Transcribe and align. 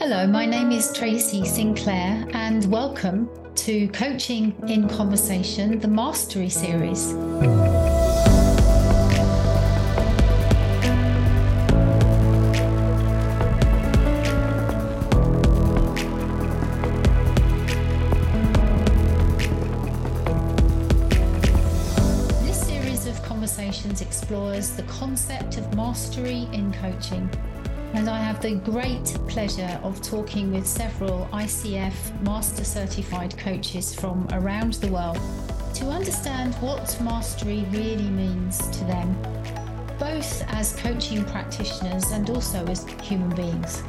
Hello, 0.00 0.26
my 0.26 0.46
name 0.46 0.72
is 0.72 0.92
Tracy 0.92 1.44
Sinclair, 1.44 2.26
and 2.32 2.64
welcome 2.70 3.30
to 3.54 3.86
Coaching 3.88 4.54
in 4.68 4.88
Conversation, 4.88 5.78
the 5.78 5.88
Mastery 5.88 6.48
Series. 6.48 7.12
Mastery 25.96 26.46
in 26.52 26.70
coaching 26.74 27.26
and 27.94 28.10
I 28.10 28.18
have 28.18 28.42
the 28.42 28.56
great 28.56 29.16
pleasure 29.28 29.80
of 29.82 30.02
talking 30.02 30.52
with 30.52 30.66
several 30.66 31.26
ICF 31.32 31.94
Master 32.20 32.64
Certified 32.64 33.38
coaches 33.38 33.94
from 33.94 34.28
around 34.32 34.74
the 34.74 34.88
world 34.88 35.18
to 35.72 35.86
understand 35.86 36.54
what 36.56 37.00
mastery 37.00 37.64
really 37.70 38.10
means 38.10 38.58
to 38.76 38.84
them, 38.84 39.16
both 39.98 40.44
as 40.48 40.76
coaching 40.76 41.24
practitioners 41.24 42.10
and 42.10 42.28
also 42.28 42.62
as 42.66 42.86
human 43.02 43.34
beings. 43.34 43.82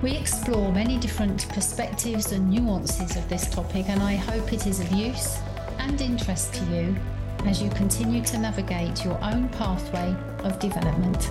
We 0.00 0.16
explore 0.16 0.72
many 0.72 0.96
different 0.96 1.50
perspectives 1.50 2.32
and 2.32 2.48
nuances 2.48 3.14
of 3.18 3.28
this 3.28 3.50
topic, 3.50 3.90
and 3.90 4.02
I 4.02 4.14
hope 4.14 4.54
it 4.54 4.66
is 4.66 4.80
of 4.80 4.90
use 4.90 5.38
and 5.78 6.00
interest 6.00 6.54
to 6.54 6.64
you 6.64 6.96
as 7.46 7.60
you 7.60 7.68
continue 7.70 8.22
to 8.22 8.38
navigate 8.38 9.04
your 9.04 9.22
own 9.22 9.48
pathway 9.50 10.14
of 10.44 10.58
development. 10.58 11.30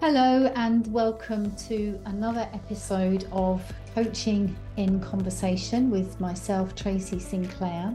Hello, 0.00 0.50
and 0.56 0.90
welcome 0.92 1.54
to 1.56 2.00
another 2.06 2.48
episode 2.54 3.26
of 3.32 3.62
Coaching 3.94 4.56
in 4.78 4.98
Conversation 5.00 5.90
with 5.90 6.18
myself, 6.18 6.74
Tracy 6.74 7.18
Sinclair. 7.18 7.94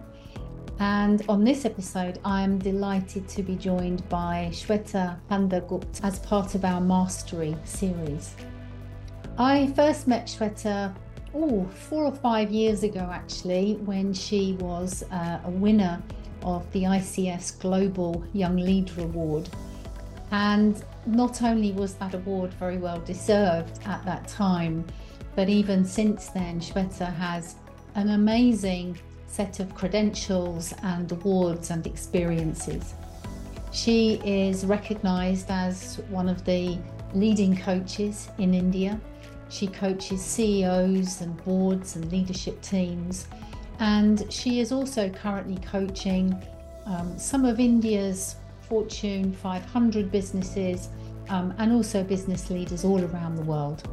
And 0.80 1.24
on 1.28 1.44
this 1.44 1.66
episode, 1.66 2.20
I'm 2.24 2.60
delighted 2.60 3.28
to 3.30 3.42
be 3.42 3.56
joined 3.56 4.08
by 4.08 4.50
Shweta 4.52 5.18
HandaGupta 5.32 6.04
as 6.04 6.20
part 6.20 6.54
of 6.54 6.64
our 6.64 6.80
Mastery 6.80 7.56
series. 7.64 8.36
I 9.40 9.68
first 9.76 10.08
met 10.08 10.28
Shweta 10.28 10.96
oh, 11.36 11.66
four 11.66 12.06
or 12.06 12.14
five 12.14 12.50
years 12.52 12.84
ago, 12.84 13.10
actually, 13.12 13.76
when 13.86 14.14
she 14.14 14.54
was 14.54 15.04
uh, 15.12 15.40
a 15.44 15.50
winner 15.50 16.02
of 16.44 16.72
the 16.72 16.84
ICF 16.84 17.60
Global 17.60 18.24
Young 18.34 18.58
Leader 18.58 19.02
Award. 19.02 19.50
And 20.32 20.84
not 21.06 21.44
only 21.44 21.72
was 21.72 21.96
that 21.96 22.14
award 22.14 22.54
very 22.54 22.78
well 22.78 23.00
deserved 23.02 23.80
at 23.86 24.04
that 24.06 24.28
time, 24.28 24.86
but 25.36 25.50
even 25.50 25.86
since 25.86 26.28
then, 26.30 26.60
Shweta 26.60 27.14
has 27.14 27.56
an 27.96 28.10
amazing 28.10 28.98
set 29.28 29.60
of 29.60 29.76
credentials 29.76 30.74
and 30.84 31.12
awards 31.12 31.70
and 31.70 31.86
experiences. 31.86 32.94
She 33.72 34.22
is 34.24 34.66
recognized 34.66 35.50
as 35.50 35.98
one 36.10 36.30
of 36.30 36.46
the 36.46 36.78
leading 37.14 37.58
coaches 37.58 38.30
in 38.38 38.54
India. 38.54 39.00
She 39.50 39.68
coaches 39.68 40.22
CEOs 40.22 41.22
and 41.22 41.44
boards 41.44 41.96
and 41.96 42.12
leadership 42.12 42.62
teams. 42.62 43.28
And 43.80 44.32
she 44.32 44.60
is 44.60 44.72
also 44.72 45.10
currently 45.10 45.58
coaching 45.66 46.42
um, 46.86 47.18
some 47.18 47.46
of 47.46 47.60
India's 47.60 48.36
Fortune 48.68 49.32
500 49.32 50.12
businesses, 50.12 50.90
um, 51.30 51.54
and 51.58 51.72
also 51.72 52.04
business 52.04 52.50
leaders 52.50 52.84
all 52.84 53.04
around 53.04 53.36
the 53.36 53.44
world. 53.44 53.88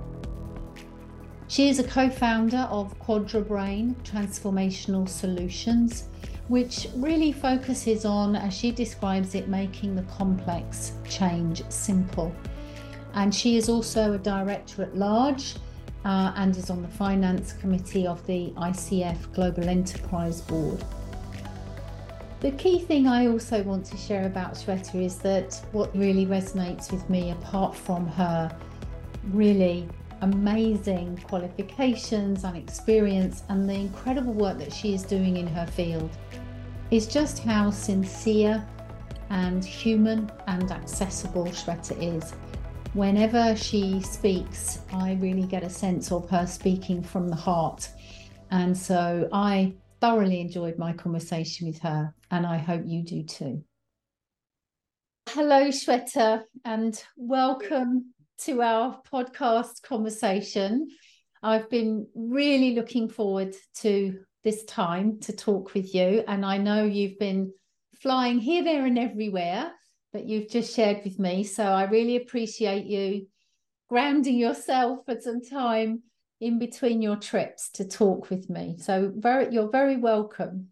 She 1.49 1.69
is 1.69 1.79
a 1.79 1.85
co 1.85 2.09
founder 2.09 2.67
of 2.71 2.99
QuadraBrain 3.01 3.95
Transformational 4.05 5.09
Solutions, 5.09 6.09
which 6.49 6.89
really 6.97 7.33
focuses 7.33 8.05
on, 8.05 8.37
as 8.37 8.55
she 8.55 8.71
describes 8.71 9.35
it, 9.35 9.49
making 9.49 9.95
the 9.95 10.03
complex 10.03 10.93
change 11.09 11.63
simple. 11.69 12.35
And 13.15 13.35
she 13.35 13.57
is 13.57 13.69
also 13.69 14.15
a 14.15 14.19
director 14.19 14.83
at 14.83 14.97
large 14.97 15.57
uh, 16.05 16.33
and 16.37 16.57
is 16.57 16.71
on 16.71 16.83
the 16.83 16.89
finance 16.89 17.53
committee 17.53 18.07
of 18.07 18.25
the 18.27 18.51
ICF 18.57 19.33
Global 19.35 19.69
Enterprise 19.69 20.41
Board. 20.41 20.83
The 22.41 22.51
key 22.53 22.81
thing 22.81 23.07
I 23.07 23.29
also 23.29 23.63
want 23.63 23.85
to 23.87 23.97
share 23.97 24.27
about 24.27 24.55
Shweta 24.55 25.01
is 25.01 25.19
that 25.19 25.65
what 25.71 25.95
really 25.97 26.27
resonates 26.27 26.91
with 26.91 27.09
me, 27.09 27.31
apart 27.31 27.77
from 27.77 28.07
her 28.09 28.53
really 29.31 29.89
amazing 30.23 31.23
qualifications 31.29 32.43
and 32.43 32.57
experience 32.57 33.45
and 33.49 33.69
the 33.69 33.75
incredible 33.75 34.33
work 34.33 34.59
that 34.59 34.73
she 34.73 34.95
is 34.95 35.05
doing 35.05 35.37
in 35.37 35.47
her 35.47 35.67
field, 35.67 36.11
is 36.91 37.07
just 37.07 37.39
how 37.39 37.71
sincere 37.71 38.65
and 39.31 39.65
human 39.65 40.31
and 40.49 40.71
accessible 40.73 41.47
Shweta 41.47 41.97
is. 42.01 42.35
Whenever 42.95 43.57
she 43.57 44.03
speaks, 44.03 44.81
I 44.93 45.15
really 45.15 45.47
get 45.47 45.63
a 45.63 45.71
sense 45.71 46.13
of 46.13 46.29
her 46.29 46.47
speaking 46.47 47.03
from 47.03 47.27
the 47.27 47.37
heart. 47.37 47.89
And 48.51 48.77
so 48.77 49.31
I 49.33 49.77
thoroughly 50.03 50.43
enjoyed 50.43 50.77
my 50.77 50.93
conversation 50.93 51.69
with 51.69 51.79
her, 51.79 52.15
and 52.31 52.45
I 52.45 52.59
hope 52.59 52.83
you 52.85 53.03
do 53.03 53.23
too. 53.23 53.65
Hello, 55.31 55.69
Shweta, 55.69 56.43
and 56.67 57.03
welcome 57.17 58.13
to 58.43 58.61
our 58.61 59.01
podcast 59.11 59.81
conversation. 59.81 60.87
I've 61.43 61.71
been 61.71 62.07
really 62.15 62.75
looking 62.75 63.09
forward 63.09 63.57
to 63.77 64.19
this 64.45 64.65
time 64.65 65.19
to 65.21 65.33
talk 65.33 65.73
with 65.73 65.95
you, 65.95 66.25
and 66.29 66.45
I 66.45 66.59
know 66.59 66.85
you've 66.85 67.19
been 67.19 67.55
flying 68.03 68.39
here, 68.39 68.63
there, 68.63 68.85
and 68.85 68.99
everywhere 68.99 69.73
that 70.13 70.27
you've 70.27 70.51
just 70.51 70.75
shared 70.75 71.03
with 71.05 71.19
me. 71.19 71.45
So 71.45 71.65
I 71.65 71.85
really 71.85 72.17
appreciate 72.17 72.87
you 72.87 73.27
grounding 73.89 74.37
yourself 74.37 75.01
for 75.07 75.21
some 75.21 75.43
time 75.43 76.03
in 76.41 76.59
between 76.59 77.03
your 77.03 77.17
trips 77.17 77.71
to 77.71 77.87
talk 77.87 78.31
with 78.31 78.51
me. 78.51 78.77
So 78.79 79.13
very 79.15 79.53
you're 79.53 79.71
very 79.71 79.97
welcome. 79.97 80.69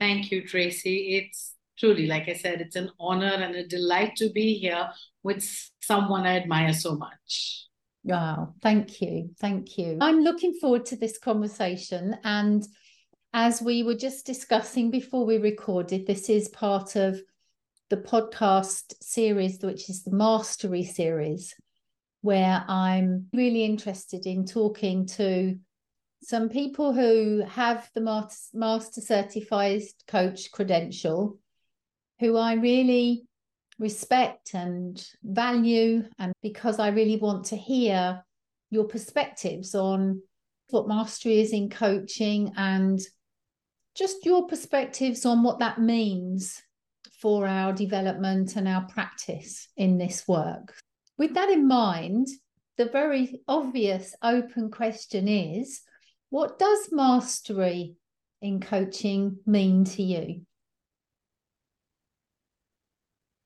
Thank 0.00 0.30
you, 0.30 0.46
Tracy. 0.46 1.16
It's 1.16 1.54
truly, 1.78 2.06
like 2.06 2.28
I 2.28 2.34
said, 2.34 2.60
it's 2.60 2.76
an 2.76 2.90
honor 2.98 3.26
and 3.26 3.54
a 3.54 3.66
delight 3.66 4.16
to 4.16 4.30
be 4.30 4.54
here 4.54 4.88
with 5.22 5.48
someone 5.80 6.26
I 6.26 6.36
admire 6.36 6.72
so 6.72 6.96
much. 6.96 7.66
Wow, 8.02 8.54
thank 8.60 9.00
you. 9.00 9.30
Thank 9.40 9.78
you. 9.78 9.98
I'm 10.00 10.20
looking 10.20 10.54
forward 10.60 10.84
to 10.86 10.96
this 10.96 11.18
conversation. 11.18 12.16
And 12.22 12.66
as 13.32 13.62
we 13.62 13.82
were 13.82 13.94
just 13.94 14.26
discussing 14.26 14.90
before 14.90 15.24
we 15.24 15.38
recorded, 15.38 16.06
this 16.06 16.28
is 16.28 16.48
part 16.48 16.96
of 16.96 17.20
the 17.90 17.96
podcast 17.96 18.94
series, 19.02 19.58
which 19.62 19.88
is 19.90 20.02
the 20.02 20.14
Mastery 20.14 20.84
series 20.84 21.54
where 22.24 22.64
I'm 22.66 23.26
really 23.34 23.64
interested 23.64 24.24
in 24.24 24.46
talking 24.46 25.04
to 25.08 25.58
some 26.22 26.48
people 26.48 26.94
who 26.94 27.44
have 27.46 27.90
the 27.94 28.00
master 28.00 29.00
certified 29.02 29.82
coach 30.08 30.50
credential, 30.50 31.38
who 32.20 32.38
I 32.38 32.54
really 32.54 33.26
respect 33.78 34.54
and 34.54 35.06
value, 35.22 36.04
and 36.18 36.32
because 36.42 36.78
I 36.78 36.88
really 36.88 37.16
want 37.16 37.44
to 37.46 37.56
hear 37.56 38.24
your 38.70 38.84
perspectives 38.84 39.74
on 39.74 40.22
what 40.70 40.88
mastery 40.88 41.40
is 41.40 41.52
in 41.52 41.68
coaching 41.68 42.54
and 42.56 42.98
just 43.94 44.24
your 44.24 44.46
perspectives 44.46 45.26
on 45.26 45.42
what 45.42 45.58
that 45.58 45.78
means 45.78 46.62
for 47.24 47.46
our 47.46 47.72
development 47.72 48.54
and 48.54 48.68
our 48.68 48.84
practice 48.86 49.68
in 49.78 49.96
this 49.96 50.28
work. 50.28 50.74
With 51.16 51.32
that 51.32 51.48
in 51.48 51.66
mind, 51.66 52.28
the 52.76 52.84
very 52.84 53.40
obvious 53.48 54.14
open 54.22 54.70
question 54.70 55.26
is 55.26 55.80
what 56.28 56.58
does 56.58 56.90
mastery 56.92 57.94
in 58.42 58.60
coaching 58.60 59.38
mean 59.46 59.84
to 59.84 60.02
you? 60.02 60.42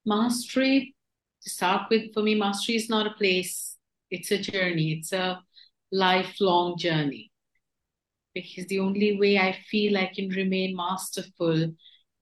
Mastery, 0.05 0.97
to 1.45 1.49
start 1.49 1.83
with, 1.89 2.13
for 2.13 2.25
me, 2.25 2.35
mastery 2.35 2.75
is 2.75 2.89
not 2.89 3.07
a 3.07 3.15
place, 3.15 3.77
it's 4.11 4.33
a 4.33 4.39
journey, 4.39 4.95
it's 4.95 5.13
a 5.13 5.41
lifelong 5.93 6.77
journey. 6.77 7.31
Because 8.35 8.67
the 8.67 8.81
only 8.81 9.21
way 9.21 9.39
I 9.39 9.57
feel 9.71 9.97
I 9.97 10.11
can 10.13 10.31
remain 10.31 10.75
masterful 10.75 11.75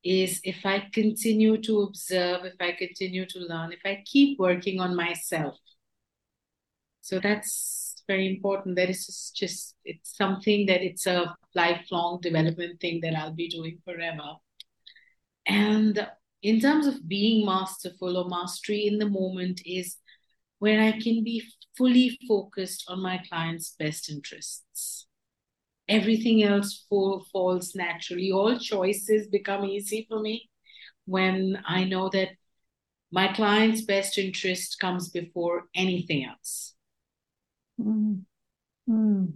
is 0.07 0.41
if 0.45 0.65
I 0.65 0.89
continue 0.93 1.61
to 1.63 1.83
observe, 1.83 2.45
if 2.45 2.55
I 2.61 2.73
continue 2.73 3.27
to 3.27 3.39
learn, 3.41 3.73
if 3.73 3.81
I 3.85 4.03
keep 4.05 4.39
working 4.39 4.81
on 4.81 4.95
myself. 4.95 5.57
So 7.01 7.21
that's 7.21 8.03
very 8.07 8.29
important. 8.29 8.77
That 8.77 8.89
is 8.89 9.33
just, 9.35 9.75
it's 9.85 10.17
something 10.17 10.67
that 10.67 10.83
it's 10.83 11.07
a 11.07 11.35
lifelong 11.55 12.21
development 12.21 12.81
thing 12.81 13.01
that 13.03 13.15
I'll 13.15 13.35
be 13.35 13.49
doing 13.49 13.79
forever. 13.85 14.35
And 15.47 16.07
in 16.43 16.61
terms 16.61 16.87
of 16.87 17.09
being 17.09 17.45
masterful 17.45 18.17
or 18.17 18.29
mastery 18.29 18.87
in 18.87 18.99
the 18.99 19.09
moment 19.09 19.61
is 19.67 19.97
where 20.59 20.81
I 20.81 20.93
can 20.93 21.25
be 21.25 21.43
fully 21.77 22.19
focused 22.27 22.85
on 22.89 23.03
my 23.03 23.21
client's 23.29 23.75
best 23.79 24.09
interests. 24.09 24.96
Everything 25.89 26.43
else 26.43 26.85
fall, 26.89 27.25
falls 27.33 27.75
naturally. 27.75 28.33
All 28.33 28.59
choices 28.59 29.29
become 29.29 29.65
easy 29.65 30.07
for 30.09 30.21
me 30.21 30.51
when 31.05 31.63
I 31.67 31.85
know 31.85 32.09
that 32.11 32.31
my 33.13 33.33
client's 33.33 33.83
best 33.83 34.19
interest 34.19 34.79
comes 34.81 35.11
before 35.11 35.65
anything 35.75 36.25
else. 36.25 36.75
Mm. 37.81 38.23
Mm. 38.89 39.33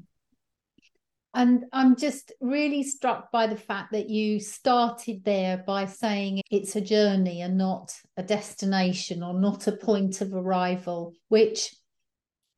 And 1.32 1.66
I'm 1.72 1.94
just 1.94 2.32
really 2.40 2.82
struck 2.82 3.30
by 3.30 3.46
the 3.46 3.56
fact 3.56 3.92
that 3.92 4.10
you 4.10 4.40
started 4.40 5.22
there 5.24 5.62
by 5.64 5.86
saying 5.86 6.42
it's 6.50 6.74
a 6.74 6.80
journey 6.80 7.42
and 7.42 7.56
not 7.56 7.94
a 8.16 8.22
destination 8.22 9.22
or 9.22 9.34
not 9.34 9.68
a 9.68 9.72
point 9.72 10.20
of 10.20 10.34
arrival, 10.34 11.12
which 11.28 11.72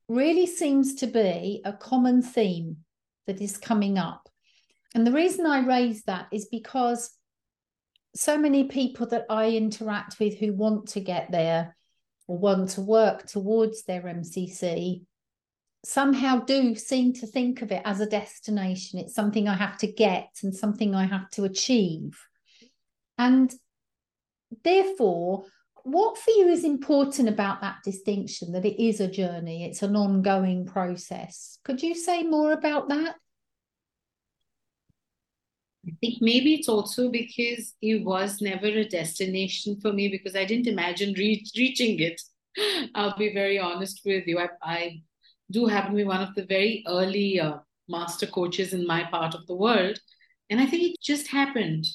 really 0.09 0.47
seems 0.47 0.95
to 0.95 1.07
be 1.07 1.61
a 1.67 1.73
common 1.75 2.23
theme 2.23 2.79
that 3.27 3.41
is 3.41 3.57
coming 3.57 3.99
up. 3.99 4.29
And 4.95 5.07
the 5.07 5.13
reason 5.13 5.47
I 5.47 5.67
raise 5.67 6.03
that 6.05 6.27
is 6.33 6.47
because 6.51 7.11
so 8.15 8.37
many 8.37 8.65
people 8.65 9.07
that 9.07 9.25
I 9.31 9.51
interact 9.51 10.19
with 10.21 10.39
who 10.39 10.53
want 10.53 10.89
to 10.89 11.01
get 11.01 11.31
there 11.31 11.77
or 12.27 12.39
want 12.39 12.71
to 12.71 12.83
work 12.83 13.27
towards 13.27 13.85
their 13.85 14.03
MCC 14.03 15.03
somehow 15.85 16.41
do 16.41 16.75
seem 16.75 17.13
to 17.13 17.27
think 17.27 17.63
of 17.63 17.73
it 17.73 17.83
as 17.85 18.01
a 18.01 18.07
destination. 18.07 18.99
It's 18.99 19.15
something 19.15 19.49
I 19.49 19.55
have 19.55 19.79
to 19.79 19.87
get 19.91 20.29
and 20.43 20.55
something 20.55 20.95
I 20.95 21.07
have 21.07 21.29
to 21.31 21.45
achieve. 21.45 22.19
And 23.19 23.53
therefore, 24.63 25.45
what 25.85 26.19
for 26.19 26.31
you 26.31 26.49
is 26.49 26.65
important 26.65 27.29
about 27.29 27.61
that 27.61 27.77
distinction 27.85 28.53
that 28.53 28.65
it 28.65 28.83
is 28.83 29.01
a 29.01 29.09
journey, 29.09 29.65
it's 29.65 29.83
an 29.83 29.97
ongoing 29.97 30.67
process? 30.67 31.59
Could 31.65 31.83
you 31.83 31.95
say 31.95 32.23
more 32.23 32.53
about 32.53 32.89
that? 32.89 33.17
I 35.87 35.91
think 36.01 36.19
maybe 36.21 36.55
it's 36.55 36.69
also 36.69 37.11
because 37.11 37.75
it 37.83 38.05
was 38.05 38.41
never 38.41 38.67
a 38.67 38.89
destination 38.89 39.81
for 39.81 39.93
me 39.93 40.09
because 40.09 40.37
I 40.37 40.45
didn't 40.45 40.69
imagine 40.69 41.15
reach, 41.15 41.51
reaching 41.57 41.99
it. 41.99 42.21
I'll 42.95 43.17
be 43.17 43.35
very 43.35 43.59
honest 43.59 44.03
with 44.05 44.27
you. 44.27 44.39
I, 44.39 44.49
I 44.63 45.03
do 45.51 45.67
happen 45.67 45.91
to 45.91 45.97
be 45.97 46.05
one 46.05 46.23
of 46.23 46.35
the 46.37 46.45
very 46.47 46.85
early 46.87 47.41
uh, 47.41 47.59
master 47.89 48.27
coaches 48.27 48.73
in 48.73 48.87
my 48.87 49.05
part 49.05 49.35
of 49.35 49.47
the 49.47 49.57
world. 49.57 49.99
And 50.51 50.61
I 50.61 50.67
think 50.67 50.83
it 50.83 50.97
just 51.03 51.27
happened 51.27 51.87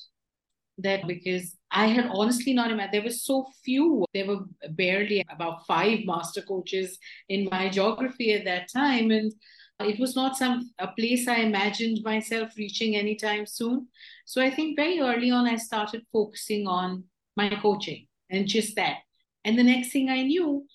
that 0.79 1.07
because 1.07 1.56
I 1.71 1.87
had 1.87 2.09
honestly 2.11 2.53
not 2.53 2.71
imagined, 2.71 2.93
there 2.93 3.03
were 3.03 3.09
so 3.09 3.47
few, 3.63 4.05
there 4.13 4.27
were 4.27 4.45
barely 4.71 5.23
about 5.29 5.65
five 5.65 5.99
master 6.05 6.41
coaches 6.41 6.97
in 7.29 7.49
my 7.51 7.69
geography 7.69 8.33
at 8.33 8.45
that 8.45 8.71
time. 8.71 9.11
And 9.11 9.33
it 9.81 9.99
was 9.99 10.15
not 10.15 10.37
some 10.37 10.71
a 10.79 10.87
place 10.87 11.27
I 11.27 11.37
imagined 11.37 11.99
myself 12.03 12.51
reaching 12.57 12.95
anytime 12.95 13.45
soon. 13.45 13.87
So 14.25 14.41
I 14.41 14.49
think 14.49 14.77
very 14.77 14.99
early 14.99 15.29
on, 15.29 15.47
I 15.47 15.57
started 15.57 16.03
focusing 16.11 16.67
on 16.67 17.03
my 17.35 17.49
coaching 17.61 18.07
and 18.29 18.47
just 18.47 18.75
that. 18.75 18.97
And 19.43 19.57
the 19.57 19.63
next 19.63 19.91
thing 19.91 20.09
I 20.09 20.23
knew, 20.23 20.65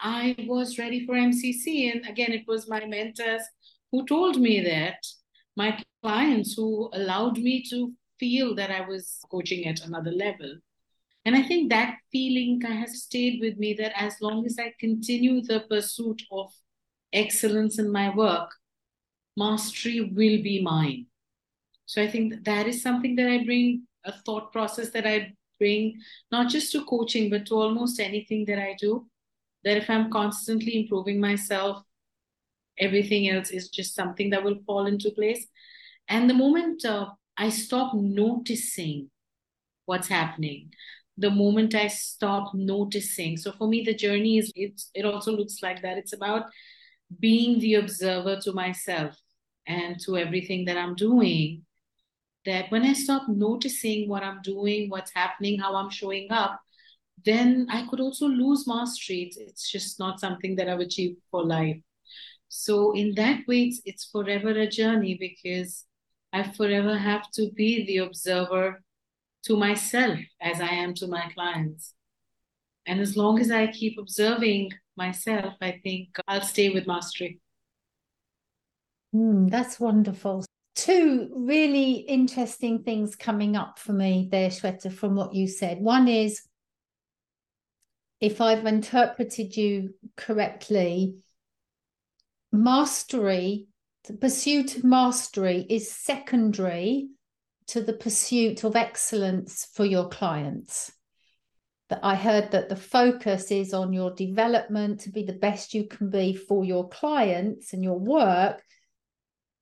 I 0.00 0.36
was 0.46 0.78
ready 0.78 1.06
for 1.06 1.14
MCC. 1.14 1.90
And 1.90 2.06
again, 2.06 2.32
it 2.32 2.44
was 2.46 2.68
my 2.68 2.84
mentors 2.84 3.42
who 3.90 4.06
told 4.06 4.40
me 4.40 4.60
that, 4.60 4.98
my 5.56 5.78
clients 6.02 6.54
who 6.54 6.90
allowed 6.92 7.38
me 7.38 7.64
to 7.70 7.92
feel 8.24 8.54
that 8.54 8.70
I 8.70 8.80
was 8.88 9.18
coaching 9.30 9.66
at 9.66 9.84
another 9.84 10.10
level. 10.10 10.56
And 11.26 11.36
I 11.36 11.42
think 11.42 11.68
that 11.70 11.98
feeling 12.10 12.58
has 12.62 13.02
stayed 13.02 13.38
with 13.40 13.58
me 13.58 13.74
that 13.74 13.92
as 14.00 14.14
long 14.22 14.46
as 14.46 14.56
I 14.58 14.72
continue 14.80 15.42
the 15.42 15.60
pursuit 15.68 16.22
of 16.30 16.50
excellence 17.12 17.78
in 17.78 17.92
my 17.92 18.14
work, 18.14 18.50
mastery 19.36 20.00
will 20.00 20.42
be 20.42 20.62
mine. 20.62 21.06
So 21.84 22.02
I 22.02 22.08
think 22.08 22.32
that, 22.32 22.44
that 22.44 22.66
is 22.66 22.82
something 22.82 23.14
that 23.16 23.28
I 23.28 23.44
bring, 23.44 23.82
a 24.04 24.12
thought 24.24 24.52
process 24.52 24.90
that 24.90 25.06
I 25.06 25.34
bring, 25.58 26.00
not 26.30 26.48
just 26.48 26.72
to 26.72 26.84
coaching, 26.84 27.28
but 27.28 27.46
to 27.46 27.54
almost 27.54 28.00
anything 28.00 28.46
that 28.46 28.58
I 28.58 28.74
do 28.78 29.06
that 29.64 29.76
if 29.76 29.88
I'm 29.90 30.10
constantly 30.10 30.80
improving 30.80 31.20
myself, 31.20 31.82
everything 32.78 33.28
else 33.28 33.50
is 33.50 33.68
just 33.68 33.94
something 33.94 34.30
that 34.30 34.44
will 34.44 34.60
fall 34.66 34.86
into 34.86 35.10
place. 35.10 35.46
And 36.08 36.28
the 36.28 36.34
moment 36.34 36.84
uh, 36.84 37.10
I 37.36 37.48
stop 37.48 37.94
noticing 37.94 39.10
what's 39.86 40.08
happening, 40.08 40.70
the 41.18 41.30
moment 41.30 41.74
I 41.74 41.88
stop 41.88 42.54
noticing. 42.54 43.36
So 43.36 43.52
for 43.52 43.68
me, 43.68 43.82
the 43.82 43.94
journey 43.94 44.38
is 44.38 44.50
it. 44.54 44.80
It 44.94 45.04
also 45.04 45.32
looks 45.32 45.62
like 45.62 45.82
that. 45.82 45.98
It's 45.98 46.12
about 46.12 46.46
being 47.20 47.60
the 47.60 47.74
observer 47.74 48.36
to 48.42 48.52
myself 48.52 49.16
and 49.66 49.98
to 50.04 50.16
everything 50.16 50.64
that 50.66 50.76
I'm 50.76 50.94
doing. 50.94 51.62
That 52.46 52.70
when 52.70 52.82
I 52.82 52.92
stop 52.92 53.22
noticing 53.28 54.08
what 54.08 54.22
I'm 54.22 54.42
doing, 54.42 54.90
what's 54.90 55.12
happening, 55.14 55.58
how 55.58 55.74
I'm 55.76 55.90
showing 55.90 56.30
up, 56.30 56.60
then 57.24 57.66
I 57.70 57.86
could 57.88 58.00
also 58.00 58.26
lose 58.26 58.66
mastery. 58.66 59.22
It's, 59.22 59.36
it's 59.38 59.70
just 59.70 59.98
not 59.98 60.20
something 60.20 60.56
that 60.56 60.68
I've 60.68 60.80
achieved 60.80 61.18
for 61.30 61.44
life. 61.44 61.78
So 62.48 62.92
in 62.92 63.14
that 63.16 63.40
way, 63.48 63.64
it's, 63.64 63.80
it's 63.84 64.04
forever 64.04 64.50
a 64.50 64.68
journey 64.68 65.16
because 65.18 65.84
I 66.34 66.42
forever 66.42 66.98
have 66.98 67.30
to 67.34 67.48
be 67.52 67.86
the 67.86 67.98
observer 67.98 68.82
to 69.44 69.56
myself 69.56 70.18
as 70.40 70.60
I 70.60 70.66
am 70.66 70.92
to 70.94 71.06
my 71.06 71.30
clients. 71.32 71.94
And 72.86 73.00
as 73.00 73.16
long 73.16 73.38
as 73.38 73.52
I 73.52 73.68
keep 73.68 73.98
observing 74.00 74.72
myself, 74.96 75.54
I 75.60 75.80
think 75.84 76.08
I'll 76.26 76.42
stay 76.42 76.70
with 76.70 76.88
mastery. 76.88 77.40
Mm, 79.14 79.48
that's 79.48 79.78
wonderful. 79.78 80.44
Two 80.74 81.30
really 81.36 81.92
interesting 81.92 82.82
things 82.82 83.14
coming 83.14 83.54
up 83.54 83.78
for 83.78 83.92
me 83.92 84.28
there, 84.28 84.50
Shweta, 84.50 84.92
from 84.92 85.14
what 85.14 85.34
you 85.34 85.46
said. 85.46 85.78
One 85.78 86.08
is 86.08 86.42
if 88.20 88.40
I've 88.40 88.66
interpreted 88.66 89.56
you 89.56 89.94
correctly, 90.16 91.14
mastery, 92.50 93.68
the 94.06 94.14
pursuit 94.14 94.76
of 94.76 94.84
mastery 94.84 95.64
is 95.68 95.90
secondary 95.90 97.08
to 97.68 97.80
the 97.80 97.94
pursuit 97.94 98.62
of 98.62 98.76
excellence 98.76 99.66
for 99.72 99.86
your 99.86 100.08
clients. 100.08 100.92
That 101.88 102.00
I 102.02 102.14
heard 102.14 102.50
that 102.50 102.68
the 102.68 102.76
focus 102.76 103.50
is 103.50 103.72
on 103.72 103.92
your 103.92 104.10
development 104.14 105.00
to 105.00 105.10
be 105.10 105.22
the 105.24 105.32
best 105.32 105.72
you 105.72 105.86
can 105.86 106.10
be 106.10 106.34
for 106.34 106.64
your 106.64 106.88
clients 106.88 107.72
and 107.72 107.82
your 107.82 107.98
work. 107.98 108.62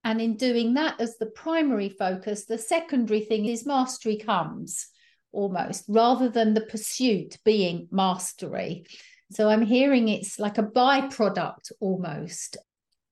And 0.03 0.21
in 0.21 0.37
doing 0.37 0.75
that 0.75 1.01
as 1.01 1.19
the 1.19 1.27
primary 1.27 1.89
focus, 1.89 2.45
the 2.45 2.59
secondary 2.59 3.21
thing 3.21 3.47
is 3.47 3.65
mastery 3.65 4.17
comes 4.17 4.89
almost 5.31 5.85
rather 5.89 6.29
than 6.29 6.55
the 6.55 6.63
pursuit 6.63 7.39
being 7.45 7.87
mastery. 7.93 8.87
So 9.31 9.49
I'm 9.49 9.63
hearing 9.63 10.09
it's 10.09 10.39
like 10.41 10.59
a 10.59 10.63
byproduct 10.65 11.73
almost 11.81 12.57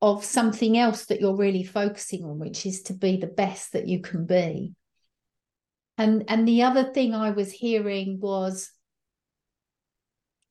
of 0.03 0.25
something 0.25 0.79
else 0.79 1.07
that 1.07 1.21
you're 1.21 1.37
really 1.37 1.65
focusing 1.65 2.25
on, 2.25 2.39
which 2.39 2.65
is 2.65 2.83
to 2.83 2.95
be 2.95 3.17
the 3.17 3.27
best 3.27 3.73
that 3.73 3.87
you 3.87 4.01
can 4.01 4.27
be. 4.27 4.75
And 5.99 6.25
and 6.29 6.49
the 6.49 6.63
other 6.63 6.85
thing 6.85 7.15
I 7.15 7.31
was 7.31 7.53
hearing 7.53 8.21
was 8.21 8.71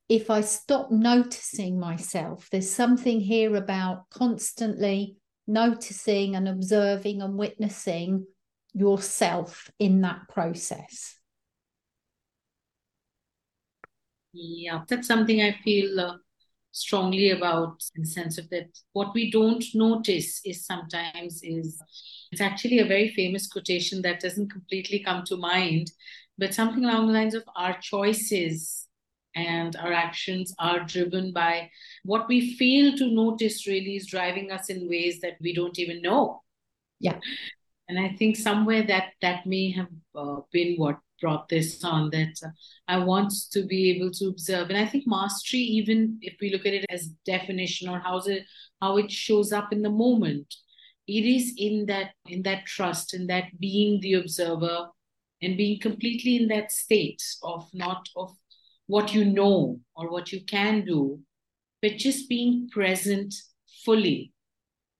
if 0.07 0.29
I 0.29 0.41
stop 0.41 0.91
noticing 0.91 1.79
myself, 1.79 2.49
there's 2.51 2.69
something 2.69 3.19
here 3.19 3.55
about 3.55 4.09
constantly 4.09 5.17
noticing 5.47 6.35
and 6.35 6.47
observing 6.47 7.21
and 7.21 7.35
witnessing 7.35 8.25
yourself 8.73 9.71
in 9.79 10.01
that 10.01 10.27
process. 10.29 11.15
Yeah, 14.33 14.83
that's 14.87 15.07
something 15.07 15.41
I 15.41 15.57
feel 15.63 15.99
uh, 15.99 16.17
strongly 16.71 17.31
about 17.31 17.83
in 17.95 18.03
the 18.03 18.07
sense 18.07 18.37
of 18.37 18.49
that 18.49 18.67
what 18.93 19.13
we 19.13 19.31
don't 19.31 19.63
notice 19.73 20.39
is 20.45 20.65
sometimes 20.65 21.41
is 21.43 21.81
it's 22.31 22.41
actually 22.41 22.79
a 22.79 22.85
very 22.85 23.09
famous 23.09 23.47
quotation 23.47 24.01
that 24.03 24.19
doesn't 24.19 24.51
completely 24.51 24.99
come 24.99 25.23
to 25.25 25.35
mind, 25.35 25.91
but 26.37 26.53
something 26.53 26.85
along 26.85 27.07
the 27.07 27.13
lines 27.13 27.33
of 27.33 27.43
our 27.55 27.77
choices 27.81 28.87
and 29.35 29.75
our 29.75 29.91
actions 29.91 30.53
are 30.59 30.81
driven 30.81 31.31
by 31.31 31.69
what 32.03 32.27
we 32.27 32.55
fail 32.55 32.95
to 32.97 33.09
notice 33.09 33.67
really 33.67 33.95
is 33.95 34.07
driving 34.07 34.51
us 34.51 34.69
in 34.69 34.89
ways 34.89 35.21
that 35.21 35.37
we 35.41 35.53
don't 35.53 35.79
even 35.79 36.01
know. 36.01 36.43
Yeah. 36.99 37.19
And 37.87 37.99
i 37.99 38.09
think 38.09 38.35
somewhere 38.35 38.83
that 38.85 39.13
that 39.23 39.47
may 39.47 39.71
have 39.71 39.87
uh, 40.13 40.41
been 40.51 40.75
what 40.77 40.99
brought 41.19 41.49
this 41.49 41.83
on 41.83 42.09
that 42.11 42.35
uh, 42.43 42.49
I 42.87 42.97
want 42.97 43.33
to 43.51 43.63
be 43.63 43.91
able 43.91 44.11
to 44.11 44.27
observe. 44.27 44.69
And 44.69 44.77
I 44.77 44.85
think 44.85 45.05
mastery, 45.07 45.59
even 45.59 46.17
if 46.21 46.35
we 46.41 46.51
look 46.51 46.65
at 46.65 46.73
it 46.73 46.85
as 46.89 47.07
definition 47.25 47.89
or 47.89 47.99
how 47.99 48.17
it 48.19 48.45
how 48.81 48.97
it 48.97 49.11
shows 49.11 49.51
up 49.51 49.73
in 49.73 49.81
the 49.81 49.89
moment, 49.89 50.53
it 51.07 51.25
is 51.25 51.53
in 51.57 51.85
that 51.87 52.11
in 52.27 52.43
that 52.43 52.65
trust, 52.65 53.13
in 53.13 53.27
that 53.27 53.59
being 53.59 53.99
the 54.01 54.13
observer 54.13 54.87
and 55.41 55.57
being 55.57 55.79
completely 55.79 56.35
in 56.35 56.47
that 56.49 56.71
state 56.71 57.23
of 57.43 57.69
not 57.73 58.07
of 58.15 58.35
what 58.87 59.13
you 59.13 59.23
know 59.23 59.79
or 59.95 60.11
what 60.11 60.31
you 60.31 60.43
can 60.45 60.83
do, 60.85 61.19
but 61.81 61.97
just 61.97 62.27
being 62.27 62.67
present 62.71 63.33
fully 63.85 64.33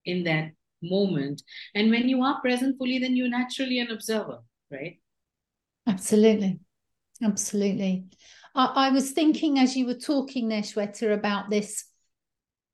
in 0.06 0.24
that 0.24 0.52
moment. 0.82 1.42
And 1.76 1.90
when 1.90 2.08
you 2.08 2.24
are 2.24 2.40
present 2.42 2.78
fully, 2.78 3.00
then 3.00 3.16
you're 3.16 3.30
naturally 3.30 3.80
an 3.80 3.92
observer, 3.92 4.40
right? 4.72 5.00
Absolutely. 5.90 6.60
Absolutely. 7.24 8.06
I, 8.56 8.66
I 8.66 8.90
was 8.92 9.12
thinking 9.12 9.58
as 9.58 9.76
you 9.76 9.86
were 9.86 9.96
talking 9.96 10.48
there, 10.48 10.62
Shweta, 10.62 11.14
about 11.14 11.50
this 11.50 11.86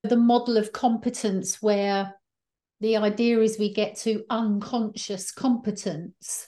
the 0.04 0.18
model 0.18 0.58
of 0.58 0.72
competence 0.72 1.64
where 1.64 2.14
the 2.80 2.98
idea 2.98 3.40
is 3.40 3.58
we 3.58 3.74
get 3.74 3.96
to 3.96 4.24
unconscious 4.30 5.32
competence. 5.32 6.48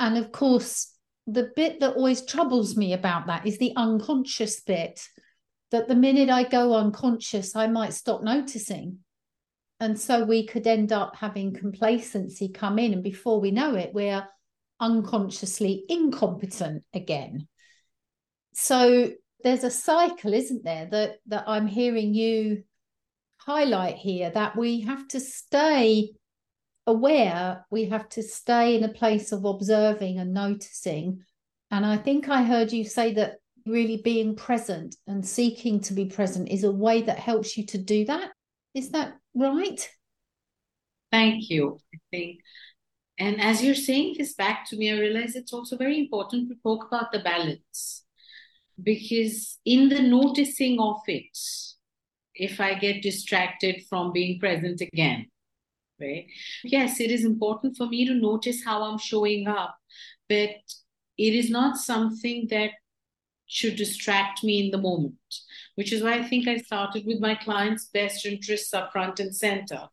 And 0.00 0.18
of 0.18 0.32
course, 0.32 0.92
the 1.26 1.52
bit 1.54 1.78
that 1.80 1.94
always 1.94 2.24
troubles 2.24 2.76
me 2.76 2.92
about 2.92 3.26
that 3.26 3.46
is 3.46 3.58
the 3.58 3.72
unconscious 3.76 4.60
bit 4.60 5.06
that 5.70 5.86
the 5.86 5.94
minute 5.94 6.30
I 6.30 6.42
go 6.42 6.74
unconscious, 6.74 7.54
I 7.54 7.68
might 7.68 7.92
stop 7.92 8.24
noticing. 8.24 8.98
And 9.78 9.98
so 10.00 10.24
we 10.24 10.46
could 10.46 10.66
end 10.66 10.90
up 10.90 11.14
having 11.14 11.54
complacency 11.54 12.48
come 12.48 12.78
in. 12.80 12.92
And 12.92 13.04
before 13.04 13.40
we 13.40 13.52
know 13.52 13.76
it, 13.76 13.92
we're 13.94 14.26
unconsciously 14.80 15.84
incompetent 15.88 16.82
again. 16.94 17.46
So 18.54 19.10
there's 19.44 19.64
a 19.64 19.70
cycle, 19.70 20.34
isn't 20.34 20.64
there, 20.64 20.86
that, 20.90 21.16
that 21.26 21.44
I'm 21.46 21.66
hearing 21.66 22.14
you 22.14 22.64
highlight 23.38 23.96
here 23.96 24.30
that 24.30 24.56
we 24.56 24.80
have 24.82 25.08
to 25.08 25.20
stay 25.20 26.10
aware, 26.86 27.64
we 27.70 27.86
have 27.86 28.08
to 28.10 28.22
stay 28.22 28.76
in 28.76 28.84
a 28.84 28.92
place 28.92 29.32
of 29.32 29.44
observing 29.44 30.18
and 30.18 30.34
noticing. 30.34 31.20
And 31.70 31.86
I 31.86 31.96
think 31.96 32.28
I 32.28 32.42
heard 32.42 32.72
you 32.72 32.84
say 32.84 33.14
that 33.14 33.36
really 33.66 34.00
being 34.02 34.34
present 34.34 34.96
and 35.06 35.26
seeking 35.26 35.80
to 35.80 35.92
be 35.92 36.06
present 36.06 36.48
is 36.48 36.64
a 36.64 36.72
way 36.72 37.02
that 37.02 37.18
helps 37.18 37.56
you 37.56 37.66
to 37.66 37.78
do 37.78 38.04
that. 38.06 38.30
Is 38.74 38.90
that 38.90 39.14
right? 39.34 39.88
Thank 41.12 41.50
you. 41.50 41.78
I 41.94 41.98
think. 42.10 42.40
And 43.20 43.38
as 43.38 43.62
you're 43.62 43.74
saying 43.74 44.14
this 44.16 44.32
back 44.32 44.66
to 44.68 44.76
me, 44.76 44.90
I 44.90 44.98
realize 44.98 45.36
it's 45.36 45.52
also 45.52 45.76
very 45.76 45.98
important 45.98 46.48
to 46.48 46.54
talk 46.62 46.86
about 46.86 47.12
the 47.12 47.18
balance 47.18 48.04
because 48.82 49.58
in 49.66 49.90
the 49.90 50.00
noticing 50.00 50.80
of 50.80 51.02
it, 51.06 51.36
if 52.34 52.58
I 52.60 52.72
get 52.74 53.02
distracted 53.02 53.84
from 53.90 54.12
being 54.12 54.40
present 54.40 54.80
again, 54.80 55.26
right? 56.00 56.28
Yes, 56.64 56.98
it 56.98 57.10
is 57.10 57.26
important 57.26 57.76
for 57.76 57.86
me 57.86 58.06
to 58.06 58.14
notice 58.14 58.64
how 58.64 58.82
I'm 58.84 58.96
showing 58.96 59.46
up, 59.46 59.76
but 60.26 60.56
it 61.18 61.34
is 61.34 61.50
not 61.50 61.76
something 61.76 62.46
that 62.48 62.70
should 63.44 63.76
distract 63.76 64.42
me 64.42 64.64
in 64.64 64.70
the 64.70 64.78
moment, 64.78 65.14
which 65.74 65.92
is 65.92 66.02
why 66.02 66.14
I 66.14 66.22
think 66.22 66.48
I 66.48 66.56
started 66.56 67.04
with 67.04 67.20
my 67.20 67.34
clients' 67.34 67.90
best 67.92 68.24
interests 68.24 68.72
up 68.72 68.92
front 68.92 69.20
and 69.20 69.36
center. 69.36 69.88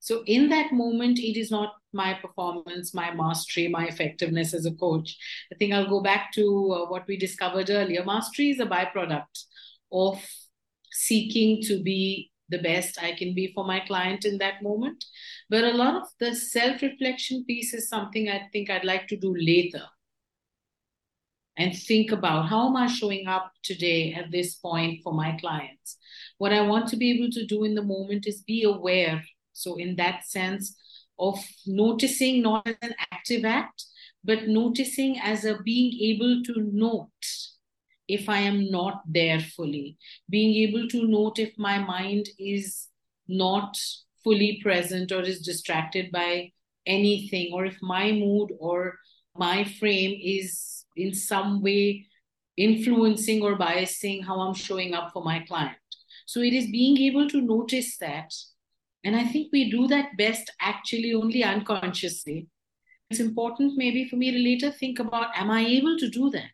So, 0.00 0.22
in 0.26 0.48
that 0.48 0.72
moment, 0.72 1.18
it 1.18 1.38
is 1.38 1.50
not 1.50 1.74
my 1.92 2.14
performance, 2.14 2.94
my 2.94 3.12
mastery, 3.14 3.68
my 3.68 3.86
effectiveness 3.86 4.54
as 4.54 4.66
a 4.66 4.74
coach. 4.74 5.16
I 5.52 5.56
think 5.56 5.72
I'll 5.72 5.88
go 5.88 6.02
back 6.02 6.32
to 6.32 6.42
uh, 6.72 6.90
what 6.90 7.06
we 7.06 7.16
discovered 7.16 7.70
earlier. 7.70 8.04
Mastery 8.04 8.50
is 8.50 8.60
a 8.60 8.66
byproduct 8.66 9.44
of 9.90 10.24
seeking 10.92 11.62
to 11.62 11.82
be 11.82 12.30
the 12.48 12.58
best 12.58 13.02
I 13.02 13.12
can 13.12 13.34
be 13.34 13.52
for 13.54 13.64
my 13.64 13.80
client 13.80 14.24
in 14.24 14.38
that 14.38 14.62
moment. 14.62 15.04
But 15.48 15.64
a 15.64 15.72
lot 15.72 15.96
of 15.96 16.08
the 16.20 16.34
self 16.34 16.82
reflection 16.82 17.44
piece 17.44 17.74
is 17.74 17.88
something 17.88 18.28
I 18.28 18.48
think 18.52 18.70
I'd 18.70 18.84
like 18.84 19.08
to 19.08 19.16
do 19.16 19.34
later 19.36 19.84
and 21.56 21.76
think 21.76 22.12
about 22.12 22.48
how 22.48 22.68
am 22.68 22.76
I 22.76 22.86
showing 22.86 23.26
up 23.26 23.52
today 23.62 24.14
at 24.14 24.30
this 24.30 24.54
point 24.54 25.00
for 25.02 25.12
my 25.12 25.36
clients. 25.40 25.98
What 26.38 26.52
I 26.52 26.62
want 26.62 26.88
to 26.88 26.96
be 26.96 27.10
able 27.12 27.30
to 27.32 27.46
do 27.46 27.64
in 27.64 27.74
the 27.74 27.82
moment 27.82 28.26
is 28.26 28.42
be 28.42 28.62
aware. 28.62 29.22
So, 29.52 29.76
in 29.76 29.96
that 29.96 30.24
sense, 30.24 30.74
of 31.22 31.38
noticing 31.66 32.42
not 32.42 32.66
as 32.66 32.76
an 32.82 32.94
active 33.12 33.44
act, 33.44 33.84
but 34.24 34.48
noticing 34.48 35.18
as 35.20 35.44
a 35.44 35.58
being 35.62 35.92
able 36.10 36.42
to 36.42 36.54
note 36.72 37.08
if 38.08 38.28
I 38.28 38.38
am 38.38 38.70
not 38.70 39.02
there 39.06 39.40
fully, 39.40 39.96
being 40.28 40.68
able 40.68 40.88
to 40.88 41.06
note 41.06 41.38
if 41.38 41.56
my 41.56 41.78
mind 41.78 42.28
is 42.38 42.88
not 43.28 43.78
fully 44.24 44.60
present 44.62 45.12
or 45.12 45.22
is 45.22 45.40
distracted 45.40 46.10
by 46.10 46.50
anything, 46.86 47.52
or 47.52 47.64
if 47.64 47.78
my 47.80 48.10
mood 48.10 48.50
or 48.58 48.98
my 49.36 49.64
frame 49.64 50.20
is 50.22 50.84
in 50.96 51.14
some 51.14 51.62
way 51.62 52.06
influencing 52.56 53.42
or 53.42 53.56
biasing 53.56 54.24
how 54.24 54.40
I'm 54.40 54.54
showing 54.54 54.92
up 54.92 55.12
for 55.12 55.22
my 55.24 55.40
client. 55.46 55.78
So 56.26 56.40
it 56.40 56.52
is 56.52 56.66
being 56.70 56.98
able 56.98 57.28
to 57.28 57.40
notice 57.40 57.96
that. 57.98 58.32
And 59.04 59.16
I 59.16 59.24
think 59.24 59.48
we 59.52 59.70
do 59.70 59.86
that 59.88 60.16
best 60.16 60.50
actually 60.60 61.12
only 61.12 61.42
unconsciously. 61.42 62.46
It's 63.10 63.20
important 63.20 63.74
maybe 63.76 64.08
for 64.08 64.16
me 64.16 64.30
to 64.30 64.38
later 64.38 64.70
think 64.70 64.98
about 64.98 65.36
am 65.36 65.50
I 65.50 65.66
able 65.66 65.98
to 65.98 66.08
do 66.08 66.30
that? 66.30 66.50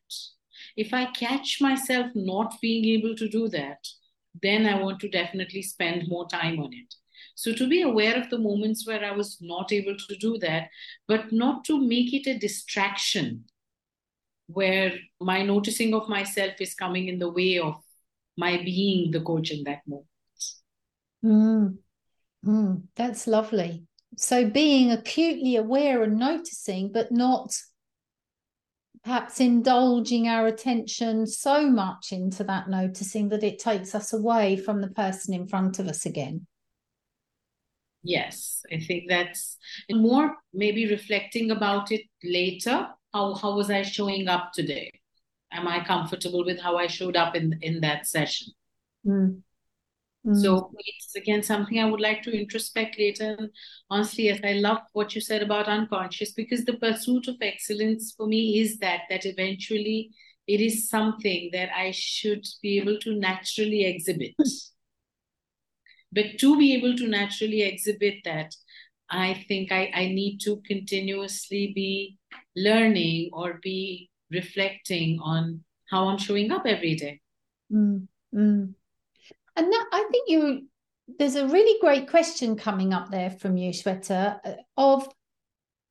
If 0.76 0.92
I 0.92 1.06
catch 1.06 1.60
myself 1.60 2.06
not 2.14 2.54
being 2.60 2.84
able 2.86 3.14
to 3.16 3.28
do 3.28 3.48
that, 3.48 3.86
then 4.42 4.66
I 4.66 4.82
want 4.82 5.00
to 5.00 5.08
definitely 5.08 5.62
spend 5.62 6.08
more 6.08 6.28
time 6.28 6.58
on 6.58 6.72
it. 6.72 6.94
So 7.34 7.52
to 7.52 7.68
be 7.68 7.82
aware 7.82 8.20
of 8.20 8.30
the 8.30 8.38
moments 8.38 8.86
where 8.86 9.04
I 9.04 9.12
was 9.12 9.38
not 9.40 9.72
able 9.72 9.96
to 9.96 10.16
do 10.16 10.38
that, 10.38 10.68
but 11.06 11.32
not 11.32 11.64
to 11.66 11.80
make 11.80 12.12
it 12.12 12.28
a 12.28 12.38
distraction 12.38 13.44
where 14.46 14.92
my 15.20 15.42
noticing 15.42 15.94
of 15.94 16.08
myself 16.08 16.54
is 16.60 16.74
coming 16.74 17.08
in 17.08 17.18
the 17.18 17.30
way 17.30 17.58
of 17.58 17.76
my 18.36 18.56
being 18.56 19.10
the 19.10 19.20
coach 19.20 19.50
in 19.50 19.62
that 19.64 19.82
moment. 19.86 20.06
Mm. 21.24 21.78
Mm, 22.44 22.84
that's 22.96 23.26
lovely. 23.26 23.84
So 24.16 24.48
being 24.48 24.90
acutely 24.90 25.56
aware 25.56 26.02
and 26.02 26.18
noticing, 26.18 26.92
but 26.92 27.12
not 27.12 27.54
perhaps 29.04 29.40
indulging 29.40 30.28
our 30.28 30.46
attention 30.46 31.26
so 31.26 31.68
much 31.70 32.12
into 32.12 32.44
that 32.44 32.68
noticing 32.68 33.28
that 33.28 33.44
it 33.44 33.58
takes 33.58 33.94
us 33.94 34.12
away 34.12 34.56
from 34.56 34.80
the 34.80 34.88
person 34.88 35.34
in 35.34 35.46
front 35.46 35.78
of 35.78 35.88
us 35.88 36.04
again. 36.04 36.46
Yes, 38.02 38.62
I 38.72 38.78
think 38.78 39.04
that's 39.08 39.58
more 39.90 40.36
maybe 40.54 40.88
reflecting 40.88 41.50
about 41.50 41.90
it 41.92 42.02
later 42.22 42.88
how 43.12 43.34
how 43.34 43.56
was 43.56 43.70
I 43.70 43.82
showing 43.82 44.28
up 44.28 44.52
today? 44.52 44.92
Am 45.52 45.66
I 45.66 45.84
comfortable 45.84 46.44
with 46.44 46.60
how 46.60 46.76
I 46.76 46.86
showed 46.86 47.16
up 47.16 47.34
in 47.34 47.58
in 47.62 47.80
that 47.80 48.06
session? 48.06 48.52
Mm. 49.06 49.42
Mm. 50.28 50.42
So 50.42 50.70
it's 50.78 51.14
again 51.16 51.42
something 51.42 51.78
I 51.78 51.86
would 51.86 52.00
like 52.00 52.22
to 52.24 52.38
introspect 52.38 52.98
later. 52.98 53.34
And 53.38 53.50
honestly, 53.88 54.24
yes, 54.24 54.40
I 54.44 54.54
love 54.54 54.78
what 54.92 55.14
you 55.14 55.22
said 55.22 55.42
about 55.42 55.68
unconscious 55.68 56.32
because 56.32 56.64
the 56.64 56.74
pursuit 56.74 57.28
of 57.28 57.36
excellence 57.40 58.12
for 58.14 58.26
me 58.26 58.60
is 58.60 58.78
that 58.78 59.02
that 59.08 59.24
eventually 59.24 60.10
it 60.46 60.60
is 60.60 60.88
something 60.88 61.50
that 61.52 61.70
I 61.74 61.92
should 61.92 62.46
be 62.62 62.78
able 62.78 62.98
to 63.00 63.14
naturally 63.14 63.84
exhibit. 63.84 64.34
but 66.12 66.38
to 66.40 66.58
be 66.58 66.74
able 66.74 66.94
to 66.96 67.08
naturally 67.08 67.62
exhibit 67.62 68.16
that, 68.24 68.54
I 69.10 69.44
think 69.48 69.72
I, 69.72 69.90
I 69.94 70.06
need 70.08 70.38
to 70.40 70.60
continuously 70.66 71.72
be 71.74 72.18
learning 72.54 73.30
or 73.32 73.60
be 73.62 74.10
reflecting 74.30 75.20
on 75.22 75.64
how 75.90 76.08
I'm 76.08 76.18
showing 76.18 76.50
up 76.50 76.66
every 76.66 76.96
day. 76.96 77.20
Mm, 77.72 78.08
mm. 78.34 78.74
And 79.58 79.72
that, 79.72 79.86
I 79.92 80.08
think 80.10 80.28
you 80.28 80.68
there's 81.18 81.36
a 81.36 81.48
really 81.48 81.80
great 81.80 82.08
question 82.08 82.56
coming 82.56 82.92
up 82.92 83.10
there 83.10 83.30
from 83.30 83.56
you, 83.56 83.72
Shweta, 83.72 84.38
uh, 84.44 84.52
of 84.76 85.08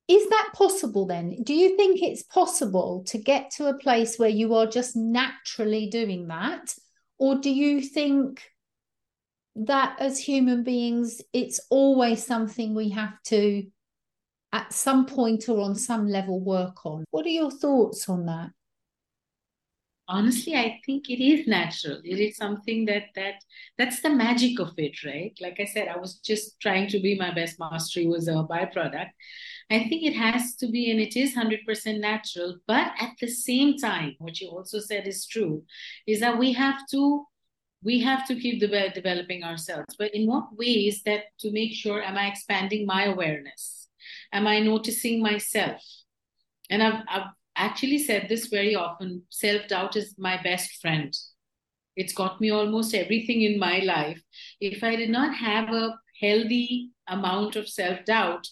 is 0.07 0.29
that 0.29 0.51
possible 0.53 1.05
then? 1.05 1.43
Do 1.43 1.53
you 1.53 1.75
think 1.75 2.01
it's 2.01 2.23
possible 2.23 3.03
to 3.07 3.17
get 3.17 3.51
to 3.57 3.67
a 3.67 3.77
place 3.77 4.17
where 4.17 4.29
you 4.29 4.55
are 4.55 4.65
just 4.65 4.95
naturally 4.95 5.89
doing 5.89 6.27
that? 6.27 6.73
Or 7.19 7.35
do 7.35 7.49
you 7.49 7.81
think 7.81 8.41
that 9.57 9.97
as 9.99 10.19
human 10.19 10.63
beings, 10.63 11.21
it's 11.33 11.59
always 11.69 12.25
something 12.25 12.73
we 12.73 12.89
have 12.91 13.21
to 13.25 13.63
at 14.53 14.71
some 14.71 15.05
point 15.05 15.49
or 15.49 15.61
on 15.61 15.75
some 15.75 16.07
level 16.07 16.39
work 16.39 16.85
on. 16.85 17.03
What 17.11 17.25
are 17.25 17.29
your 17.29 17.51
thoughts 17.51 18.07
on 18.07 18.25
that? 18.27 18.51
Honestly 20.07 20.55
i 20.55 20.79
think 20.85 21.09
it 21.09 21.23
is 21.23 21.47
natural. 21.47 21.99
It 22.03 22.19
is 22.19 22.37
something 22.37 22.85
that 22.85 23.07
that 23.15 23.43
that's 23.77 24.01
the 24.01 24.09
magic 24.09 24.59
of 24.59 24.73
it 24.77 25.03
right? 25.03 25.33
Like 25.39 25.59
i 25.59 25.65
said 25.65 25.87
i 25.87 25.97
was 25.97 26.15
just 26.19 26.59
trying 26.59 26.87
to 26.89 26.99
be 26.99 27.15
my 27.15 27.33
best 27.33 27.59
mastery 27.59 28.07
was 28.07 28.27
a 28.27 28.31
byproduct. 28.33 29.09
I 29.69 29.79
think 29.89 30.03
it 30.03 30.15
has 30.15 30.55
to 30.57 30.67
be 30.67 30.91
and 30.91 30.99
it 30.99 31.17
is 31.17 31.35
100% 31.35 31.99
natural 31.99 32.57
but 32.67 32.91
at 32.99 33.11
the 33.19 33.27
same 33.27 33.77
time 33.77 34.15
what 34.19 34.39
you 34.39 34.49
also 34.49 34.79
said 34.79 35.07
is 35.07 35.25
true 35.25 35.63
is 36.05 36.19
that 36.21 36.37
we 36.37 36.53
have 36.53 36.87
to 36.91 37.25
we 37.83 37.99
have 38.01 38.25
to 38.27 38.35
keep 38.35 38.59
de- 38.59 38.89
developing 38.91 39.43
ourselves 39.43 39.95
but 39.99 40.13
in 40.15 40.25
what 40.25 40.55
ways 40.57 41.03
that 41.03 41.25
to 41.39 41.51
make 41.51 41.73
sure 41.73 42.01
am 42.01 42.17
i 42.17 42.27
expanding 42.27 42.85
my 42.85 43.05
awareness? 43.05 43.87
Am 44.31 44.47
I 44.47 44.59
noticing 44.59 45.21
myself? 45.21 45.81
and 46.69 46.83
I've, 46.83 47.01
I've 47.07 47.27
actually 47.57 47.99
said 47.99 48.27
this 48.29 48.47
very 48.47 48.75
often 48.75 49.23
self 49.29 49.67
doubt 49.67 49.95
is 49.95 50.15
my 50.17 50.41
best 50.41 50.81
friend. 50.81 51.13
It's 51.95 52.13
got 52.13 52.39
me 52.39 52.51
almost 52.51 52.93
everything 52.93 53.41
in 53.41 53.59
my 53.59 53.79
life. 53.79 54.21
If 54.61 54.83
I 54.83 54.95
did 54.95 55.09
not 55.09 55.35
have 55.35 55.69
a 55.73 55.95
healthy 56.21 56.91
amount 57.07 57.55
of 57.55 57.67
self 57.67 58.05
doubt, 58.05 58.47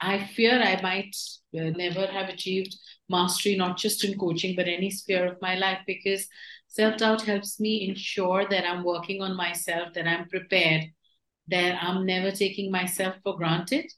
I 0.00 0.26
fear 0.26 0.60
I 0.60 0.80
might 0.82 1.16
uh, 1.56 1.70
never 1.70 2.06
have 2.06 2.28
achieved 2.28 2.76
mastery, 3.08 3.56
not 3.56 3.78
just 3.78 4.04
in 4.04 4.18
coaching, 4.18 4.54
but 4.56 4.68
any 4.68 4.90
sphere 4.90 5.26
of 5.26 5.40
my 5.40 5.54
life, 5.54 5.78
because 5.86 6.28
self 6.68 6.98
doubt 6.98 7.22
helps 7.22 7.58
me 7.58 7.88
ensure 7.88 8.46
that 8.50 8.68
I'm 8.68 8.84
working 8.84 9.22
on 9.22 9.36
myself, 9.36 9.94
that 9.94 10.06
I'm 10.06 10.28
prepared, 10.28 10.84
that 11.48 11.82
I'm 11.82 12.04
never 12.04 12.30
taking 12.30 12.70
myself 12.70 13.14
for 13.22 13.36
granted. 13.36 13.90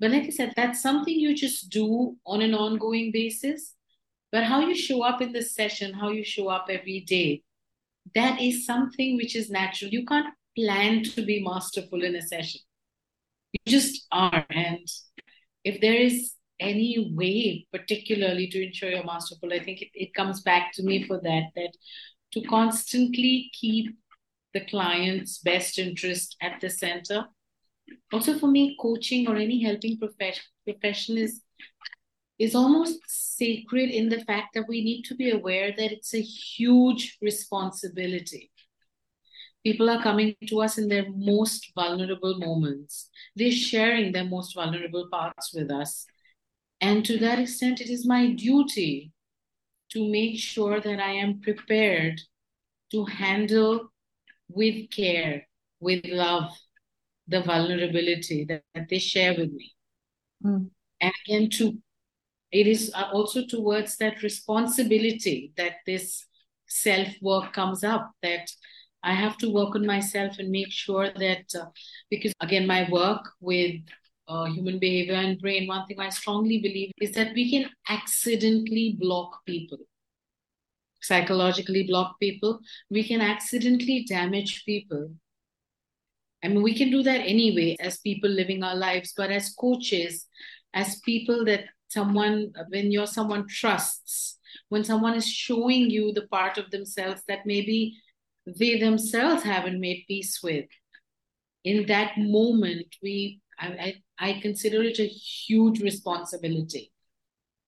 But 0.00 0.12
like 0.12 0.24
I 0.24 0.30
said, 0.30 0.52
that's 0.56 0.82
something 0.82 1.14
you 1.14 1.34
just 1.34 1.70
do 1.70 2.16
on 2.24 2.40
an 2.40 2.54
ongoing 2.54 3.10
basis. 3.12 3.74
But 4.30 4.44
how 4.44 4.60
you 4.60 4.74
show 4.74 5.02
up 5.02 5.20
in 5.20 5.32
the 5.32 5.42
session, 5.42 5.94
how 5.94 6.10
you 6.10 6.24
show 6.24 6.48
up 6.48 6.66
every 6.70 7.00
day, 7.00 7.42
that 8.14 8.40
is 8.40 8.66
something 8.66 9.16
which 9.16 9.34
is 9.34 9.50
natural. 9.50 9.90
You 9.90 10.04
can't 10.04 10.34
plan 10.56 11.02
to 11.04 11.24
be 11.24 11.42
masterful 11.42 12.02
in 12.02 12.14
a 12.14 12.22
session. 12.22 12.60
You 13.52 13.60
just 13.66 14.06
are. 14.12 14.44
And 14.50 14.86
if 15.64 15.80
there 15.80 15.94
is 15.94 16.34
any 16.60 17.12
way, 17.14 17.66
particularly 17.72 18.48
to 18.48 18.66
ensure 18.66 18.90
you're 18.90 19.04
masterful, 19.04 19.52
I 19.52 19.62
think 19.62 19.82
it, 19.82 19.88
it 19.94 20.14
comes 20.14 20.42
back 20.42 20.72
to 20.74 20.82
me 20.82 21.06
for 21.06 21.20
that, 21.20 21.44
that 21.56 21.72
to 22.32 22.42
constantly 22.42 23.50
keep 23.52 23.96
the 24.54 24.60
client's 24.60 25.38
best 25.38 25.78
interest 25.78 26.36
at 26.42 26.60
the 26.60 26.70
center. 26.70 27.26
Also, 28.12 28.38
for 28.38 28.48
me, 28.48 28.76
coaching 28.80 29.28
or 29.28 29.36
any 29.36 29.62
helping 29.62 29.98
profession, 29.98 30.44
profession 30.64 31.18
is 31.18 31.42
is 32.38 32.54
almost 32.54 33.00
sacred 33.08 33.90
in 33.90 34.08
the 34.08 34.20
fact 34.24 34.54
that 34.54 34.68
we 34.68 34.82
need 34.82 35.02
to 35.02 35.14
be 35.16 35.30
aware 35.30 35.72
that 35.76 35.90
it's 35.90 36.14
a 36.14 36.20
huge 36.20 37.18
responsibility. 37.20 38.52
People 39.64 39.90
are 39.90 40.02
coming 40.02 40.36
to 40.46 40.60
us 40.60 40.78
in 40.78 40.88
their 40.88 41.06
most 41.10 41.72
vulnerable 41.74 42.38
moments. 42.38 43.10
They're 43.34 43.50
sharing 43.50 44.12
their 44.12 44.24
most 44.24 44.54
vulnerable 44.54 45.08
parts 45.10 45.52
with 45.52 45.70
us. 45.70 46.06
And 46.80 47.04
to 47.06 47.18
that 47.18 47.40
extent, 47.40 47.80
it 47.80 47.90
is 47.90 48.06
my 48.06 48.30
duty 48.30 49.12
to 49.90 50.08
make 50.10 50.38
sure 50.38 50.80
that 50.80 51.00
I 51.00 51.12
am 51.12 51.40
prepared 51.40 52.20
to 52.92 53.04
handle 53.04 53.90
with 54.48 54.90
care, 54.90 55.46
with 55.80 56.04
love, 56.06 56.52
the 57.28 57.42
vulnerability 57.42 58.44
that, 58.46 58.62
that 58.74 58.88
they 58.88 58.98
share 58.98 59.34
with 59.36 59.52
me. 59.52 59.72
Mm. 60.44 60.70
And 61.00 61.12
again, 61.26 61.50
to 61.50 61.78
it 62.50 62.66
is 62.66 62.90
uh, 62.94 63.10
also 63.12 63.44
towards 63.46 63.96
that 63.98 64.22
responsibility 64.22 65.52
that 65.56 65.76
this 65.86 66.26
self 66.66 67.08
work 67.20 67.52
comes 67.52 67.84
up 67.84 68.10
that 68.22 68.50
I 69.02 69.14
have 69.14 69.36
to 69.38 69.50
work 69.50 69.74
on 69.76 69.86
myself 69.86 70.38
and 70.38 70.50
make 70.50 70.72
sure 70.72 71.10
that, 71.10 71.44
uh, 71.54 71.66
because 72.10 72.32
again, 72.40 72.66
my 72.66 72.88
work 72.90 73.28
with 73.40 73.76
uh, 74.26 74.46
human 74.46 74.78
behavior 74.78 75.14
and 75.14 75.38
brain, 75.38 75.68
one 75.68 75.86
thing 75.86 76.00
I 76.00 76.08
strongly 76.08 76.58
believe 76.58 76.90
is 77.00 77.12
that 77.12 77.32
we 77.34 77.50
can 77.50 77.70
accidentally 77.88 78.96
block 78.98 79.44
people, 79.46 79.78
psychologically 81.00 81.84
block 81.84 82.18
people. 82.18 82.58
We 82.90 83.04
can 83.04 83.20
accidentally 83.20 84.04
damage 84.08 84.64
people. 84.64 85.12
I 86.42 86.48
mean, 86.48 86.62
we 86.62 86.74
can 86.76 86.90
do 86.90 87.02
that 87.02 87.20
anyway 87.20 87.76
as 87.80 87.98
people 87.98 88.30
living 88.30 88.62
our 88.62 88.76
lives, 88.76 89.12
but 89.16 89.30
as 89.30 89.54
coaches, 89.54 90.26
as 90.72 91.00
people 91.00 91.44
that 91.46 91.64
someone, 91.88 92.52
when 92.68 92.92
you're 92.92 93.06
someone 93.06 93.46
trusts, 93.48 94.38
when 94.68 94.84
someone 94.84 95.14
is 95.14 95.26
showing 95.26 95.90
you 95.90 96.12
the 96.12 96.26
part 96.28 96.58
of 96.58 96.70
themselves 96.70 97.22
that 97.28 97.46
maybe 97.46 97.96
they 98.46 98.78
themselves 98.78 99.42
haven't 99.42 99.80
made 99.80 100.04
peace 100.06 100.40
with, 100.42 100.66
in 101.64 101.86
that 101.86 102.12
moment, 102.16 102.96
we 103.02 103.40
I, 103.58 103.66
I, 104.18 104.30
I 104.30 104.40
consider 104.40 104.82
it 104.82 104.98
a 105.00 105.06
huge 105.06 105.80
responsibility 105.80 106.92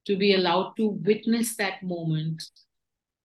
to 0.07 0.17
be 0.17 0.35
allowed 0.35 0.75
to 0.77 0.89
witness 0.89 1.57
that 1.57 1.83
moment. 1.83 2.43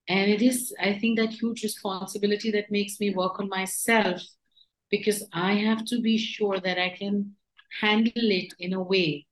And 0.08 0.30
it 0.30 0.42
is, 0.42 0.74
I 0.80 0.98
think, 1.00 1.18
that 1.18 1.30
huge 1.30 1.64
responsibility 1.64 2.52
that 2.52 2.72
makes 2.72 3.00
me 3.00 3.14
work 3.14 3.40
on 3.40 3.50
myself 3.50 4.22
because 4.98 5.28
I 5.34 5.54
have 5.56 5.84
to 5.86 6.00
be 6.00 6.18
sure 6.18 6.60
that 6.60 6.80
I 6.80 6.90
can 6.98 7.36
handle 7.82 8.32
it 8.32 8.54
in 8.60 8.74
a 8.74 8.82
way 8.82 9.26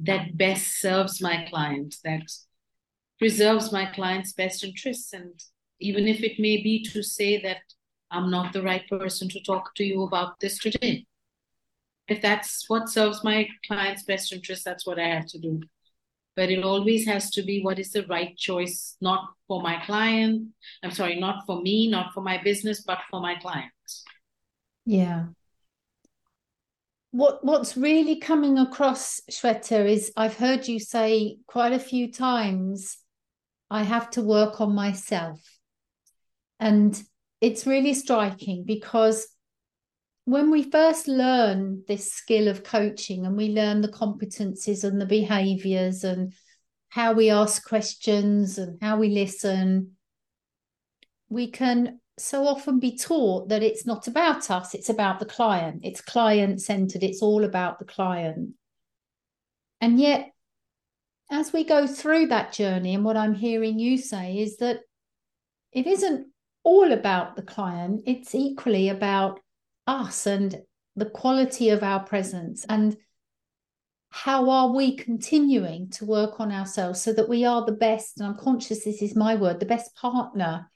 that 0.00 0.36
best 0.36 0.80
serves 0.80 1.20
my 1.20 1.46
client, 1.48 1.96
that 2.04 2.22
preserves 3.18 3.70
my 3.72 3.86
client's 3.86 4.32
best 4.32 4.64
interests. 4.64 5.12
And 5.12 5.40
even 5.80 6.08
if 6.08 6.22
it 6.22 6.40
may 6.40 6.62
be 6.62 6.84
to 6.92 7.02
say 7.02 7.40
that 7.42 7.62
I'm 8.10 8.30
not 8.30 8.52
the 8.52 8.62
right 8.62 8.86
person 8.88 9.28
to 9.30 9.42
talk 9.42 9.74
to 9.76 9.84
you 9.84 10.02
about 10.02 10.40
this 10.40 10.58
today. 10.58 11.06
If 12.08 12.20
that's 12.20 12.68
what 12.68 12.88
serves 12.88 13.24
my 13.24 13.48
client's 13.66 14.02
best 14.02 14.32
interest, 14.32 14.64
that's 14.64 14.86
what 14.86 14.98
I 14.98 15.08
have 15.08 15.26
to 15.28 15.38
do. 15.38 15.60
But 16.36 16.50
it 16.50 16.64
always 16.64 17.06
has 17.06 17.30
to 17.30 17.42
be 17.42 17.62
what 17.62 17.78
is 17.78 17.92
the 17.92 18.06
right 18.06 18.36
choice, 18.36 18.96
not 19.00 19.30
for 19.46 19.62
my 19.62 19.80
client. 19.86 20.48
I'm 20.82 20.90
sorry, 20.90 21.18
not 21.18 21.46
for 21.46 21.62
me, 21.62 21.88
not 21.88 22.12
for 22.12 22.20
my 22.20 22.42
business, 22.42 22.82
but 22.82 22.98
for 23.10 23.20
my 23.20 23.36
clients. 23.36 24.04
Yeah. 24.84 25.26
What 27.10 27.44
what's 27.44 27.76
really 27.76 28.16
coming 28.16 28.58
across 28.58 29.20
Shweta 29.30 29.88
is 29.88 30.12
I've 30.16 30.36
heard 30.36 30.66
you 30.66 30.80
say 30.80 31.38
quite 31.46 31.72
a 31.72 31.78
few 31.78 32.12
times 32.12 32.98
I 33.70 33.82
have 33.82 34.10
to 34.10 34.22
work 34.22 34.60
on 34.60 34.74
myself. 34.74 35.40
And 36.58 37.00
it's 37.40 37.66
really 37.66 37.94
striking 37.94 38.64
because 38.64 39.28
when 40.24 40.50
we 40.50 40.62
first 40.62 41.06
learn 41.06 41.84
this 41.86 42.12
skill 42.12 42.48
of 42.48 42.64
coaching 42.64 43.26
and 43.26 43.36
we 43.36 43.48
learn 43.48 43.80
the 43.80 43.88
competencies 43.88 44.82
and 44.82 45.00
the 45.00 45.06
behaviors 45.06 46.02
and 46.02 46.32
how 46.88 47.12
we 47.12 47.30
ask 47.30 47.66
questions 47.68 48.56
and 48.58 48.78
how 48.80 48.96
we 48.96 49.08
listen 49.08 49.96
we 51.28 51.50
can 51.50 52.00
so 52.18 52.46
often 52.46 52.78
be 52.78 52.96
taught 52.96 53.48
that 53.48 53.62
it's 53.62 53.86
not 53.86 54.06
about 54.06 54.50
us, 54.50 54.74
it's 54.74 54.88
about 54.88 55.18
the 55.18 55.26
client. 55.26 55.80
It's 55.84 56.00
client 56.00 56.60
centered, 56.60 57.02
it's 57.02 57.22
all 57.22 57.44
about 57.44 57.78
the 57.78 57.84
client. 57.84 58.54
And 59.80 59.98
yet, 60.00 60.30
as 61.30 61.52
we 61.52 61.64
go 61.64 61.86
through 61.86 62.26
that 62.26 62.52
journey, 62.52 62.94
and 62.94 63.04
what 63.04 63.16
I'm 63.16 63.34
hearing 63.34 63.78
you 63.78 63.98
say 63.98 64.38
is 64.38 64.58
that 64.58 64.80
it 65.72 65.86
isn't 65.86 66.28
all 66.62 66.92
about 66.92 67.36
the 67.36 67.42
client, 67.42 68.02
it's 68.06 68.34
equally 68.34 68.88
about 68.88 69.40
us 69.86 70.26
and 70.26 70.62
the 70.96 71.06
quality 71.06 71.70
of 71.70 71.82
our 71.82 72.00
presence 72.00 72.64
and 72.68 72.96
how 74.10 74.48
are 74.48 74.72
we 74.72 74.94
continuing 74.94 75.90
to 75.90 76.04
work 76.04 76.38
on 76.38 76.52
ourselves 76.52 77.02
so 77.02 77.12
that 77.12 77.28
we 77.28 77.44
are 77.44 77.66
the 77.66 77.72
best 77.72 78.16
and 78.16 78.26
i'm 78.26 78.38
conscious 78.38 78.84
this 78.84 79.02
is 79.02 79.16
my 79.16 79.34
word 79.34 79.58
the 79.58 79.66
best 79.66 79.94
partner 79.96 80.70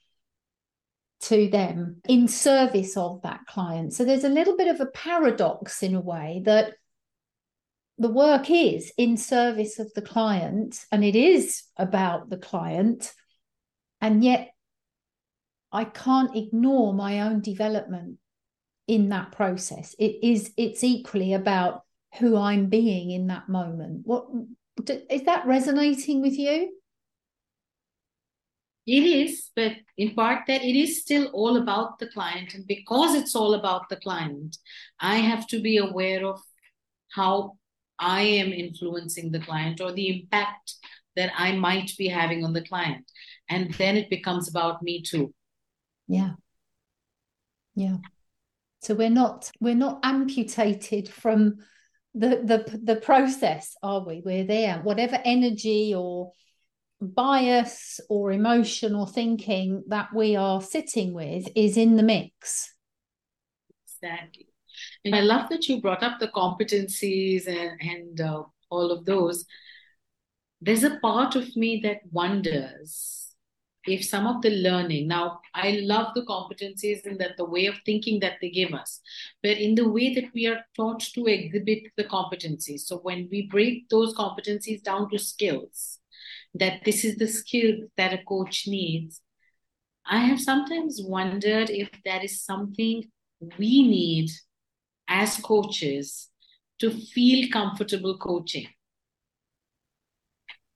to 1.21 1.49
them 1.49 2.01
in 2.09 2.29
service 2.29 2.97
of 2.97 3.23
that 3.23 3.41
client. 3.47 3.93
So 3.93 4.05
there's 4.05 4.25
a 4.25 4.29
little 4.29 4.57
bit 4.57 4.69
of 4.69 4.81
a 4.81 4.87
paradox 4.87 5.83
in 5.83 5.95
a 5.95 6.01
way 6.01 6.43
that 6.45 6.75
the 7.99 8.09
work 8.09 8.51
is 8.51 8.93
in 8.97 9.17
service 9.17 9.79
of 9.79 9.93
the 9.95 10.03
client 10.03 10.79
and 10.93 11.05
it 11.05 11.17
is 11.17 11.65
about 11.77 12.31
the 12.31 12.37
client. 12.37 13.13
And 14.01 14.23
yet 14.23 14.51
I 15.73 15.85
can't 15.85 16.37
ignore 16.37 16.95
my 16.95 17.23
own 17.23 17.41
development 17.41 18.19
in 18.87 19.09
that 19.09 19.33
process. 19.33 19.95
It 19.99 20.19
is 20.23 20.53
it's 20.57 20.85
equally 20.85 21.35
about 21.35 21.83
who 22.19 22.37
I'm 22.37 22.67
being 22.67 23.11
in 23.11 23.27
that 23.27 23.49
moment. 23.49 24.03
What 24.05 24.27
is 25.11 25.25
that 25.25 25.47
resonating 25.47 26.23
with 26.23 26.39
you? 26.39 26.78
It 28.89 29.05
is, 29.05 29.51
but 29.55 29.73
in 29.99 30.15
part 30.15 30.47
that 30.47 30.63
it 30.63 30.75
is 30.75 31.03
still 31.03 31.27
all 31.35 31.59
about 31.59 31.99
the 31.99 32.07
client. 32.07 32.55
And 32.55 32.67
because 32.67 33.15
it's 33.15 33.35
all 33.35 33.53
about 33.53 33.91
the 33.91 33.97
client, 33.97 34.57
I 34.99 35.17
have 35.17 35.47
to 35.49 35.61
be 35.61 35.77
aware 35.77 36.25
of 36.25 36.41
how 37.15 37.59
I 37.99 38.23
am 38.23 38.51
influencing 38.51 39.31
the 39.31 39.41
client 39.41 39.83
or 39.83 39.93
the 39.93 40.09
impact 40.21 40.73
that 41.17 41.33
I 41.37 41.53
might 41.53 41.93
be 41.99 42.09
having 42.09 42.47
on 42.47 42.55
the 42.55 42.65
client. 42.65 43.05
And 43.51 43.75
then 43.75 43.99
it 43.99 44.09
becomes 44.09 44.49
about 44.49 44.83
me 44.83 45.03
too. 45.03 45.35
Yeah. 46.07 46.33
Yeah. 47.75 47.99
So 48.81 48.95
we're 48.95 49.11
not 49.11 49.51
we're 49.61 49.75
not 49.75 50.01
amputated 50.03 51.11
from 51.11 51.57
the 52.15 52.41
the 52.43 52.81
the 52.83 52.97
process, 52.97 53.77
are 53.83 54.03
we? 54.03 54.23
We're 54.25 54.45
there. 54.47 54.81
Whatever 54.83 55.21
energy 55.27 55.95
or 55.95 56.33
bias 57.01 58.01
or 58.09 58.33
emotion 58.33 58.95
or 58.95 59.07
thinking 59.07 59.85
that 59.89 60.09
we 60.15 60.37
are 60.37 60.61
sitting 60.61 61.15
with 61.15 61.49
is 61.55 61.77
in 61.77 61.97
the 61.97 62.03
mix. 62.03 62.75
Exactly. 63.87 64.47
And 65.05 65.15
I 65.15 65.21
love 65.21 65.49
that 65.51 65.69
you 65.69 65.81
brought 65.81 66.03
up 66.03 66.19
the 66.21 66.29
competencies 66.29 67.47
and, 67.47 67.81
and 67.81 68.21
uh, 68.21 68.43
all 68.71 68.91
of 68.93 69.05
those. 69.05 69.45
there's 70.61 70.85
a 70.85 70.99
part 71.01 71.37
of 71.37 71.55
me 71.57 71.81
that 71.83 72.01
wonders 72.11 73.35
if 73.87 74.05
some 74.05 74.27
of 74.27 74.43
the 74.43 74.51
learning 74.51 75.07
now 75.09 75.41
i 75.55 75.71
love 75.83 76.13
the 76.15 76.23
competencies 76.23 77.05
and 77.07 77.19
that 77.21 77.37
the 77.37 77.45
way 77.45 77.67
of 77.67 77.77
thinking 77.87 78.19
that 78.21 78.35
they 78.41 78.51
give 78.51 78.75
us 78.75 79.01
but 79.43 79.57
in 79.57 79.75
the 79.75 79.89
way 79.89 80.13
that 80.15 80.29
we 80.35 80.47
are 80.47 80.61
taught 80.77 81.01
to 81.01 81.27
exhibit 81.27 81.85
the 81.97 82.05
competencies 82.05 82.81
so 82.81 82.99
when 82.99 83.29
we 83.31 83.47
break 83.47 83.89
those 83.89 84.15
competencies 84.15 84.83
down 84.83 85.09
to 85.11 85.19
skills 85.19 85.98
that 86.55 86.85
this 86.85 87.05
is 87.05 87.17
the 87.17 87.27
skill 87.27 87.75
that 87.97 88.13
a 88.13 88.23
coach 88.25 88.65
needs 88.67 89.21
i 90.07 90.19
have 90.19 90.41
sometimes 90.41 91.01
wondered 91.03 91.71
if 91.71 91.91
that 92.05 92.25
is 92.25 92.43
something 92.43 93.05
we 93.59 93.83
need 93.83 94.31
as 95.09 95.37
coaches 95.39 96.31
to 96.79 96.91
feel 96.91 97.49
comfortable 97.51 98.17
coaching 98.19 98.67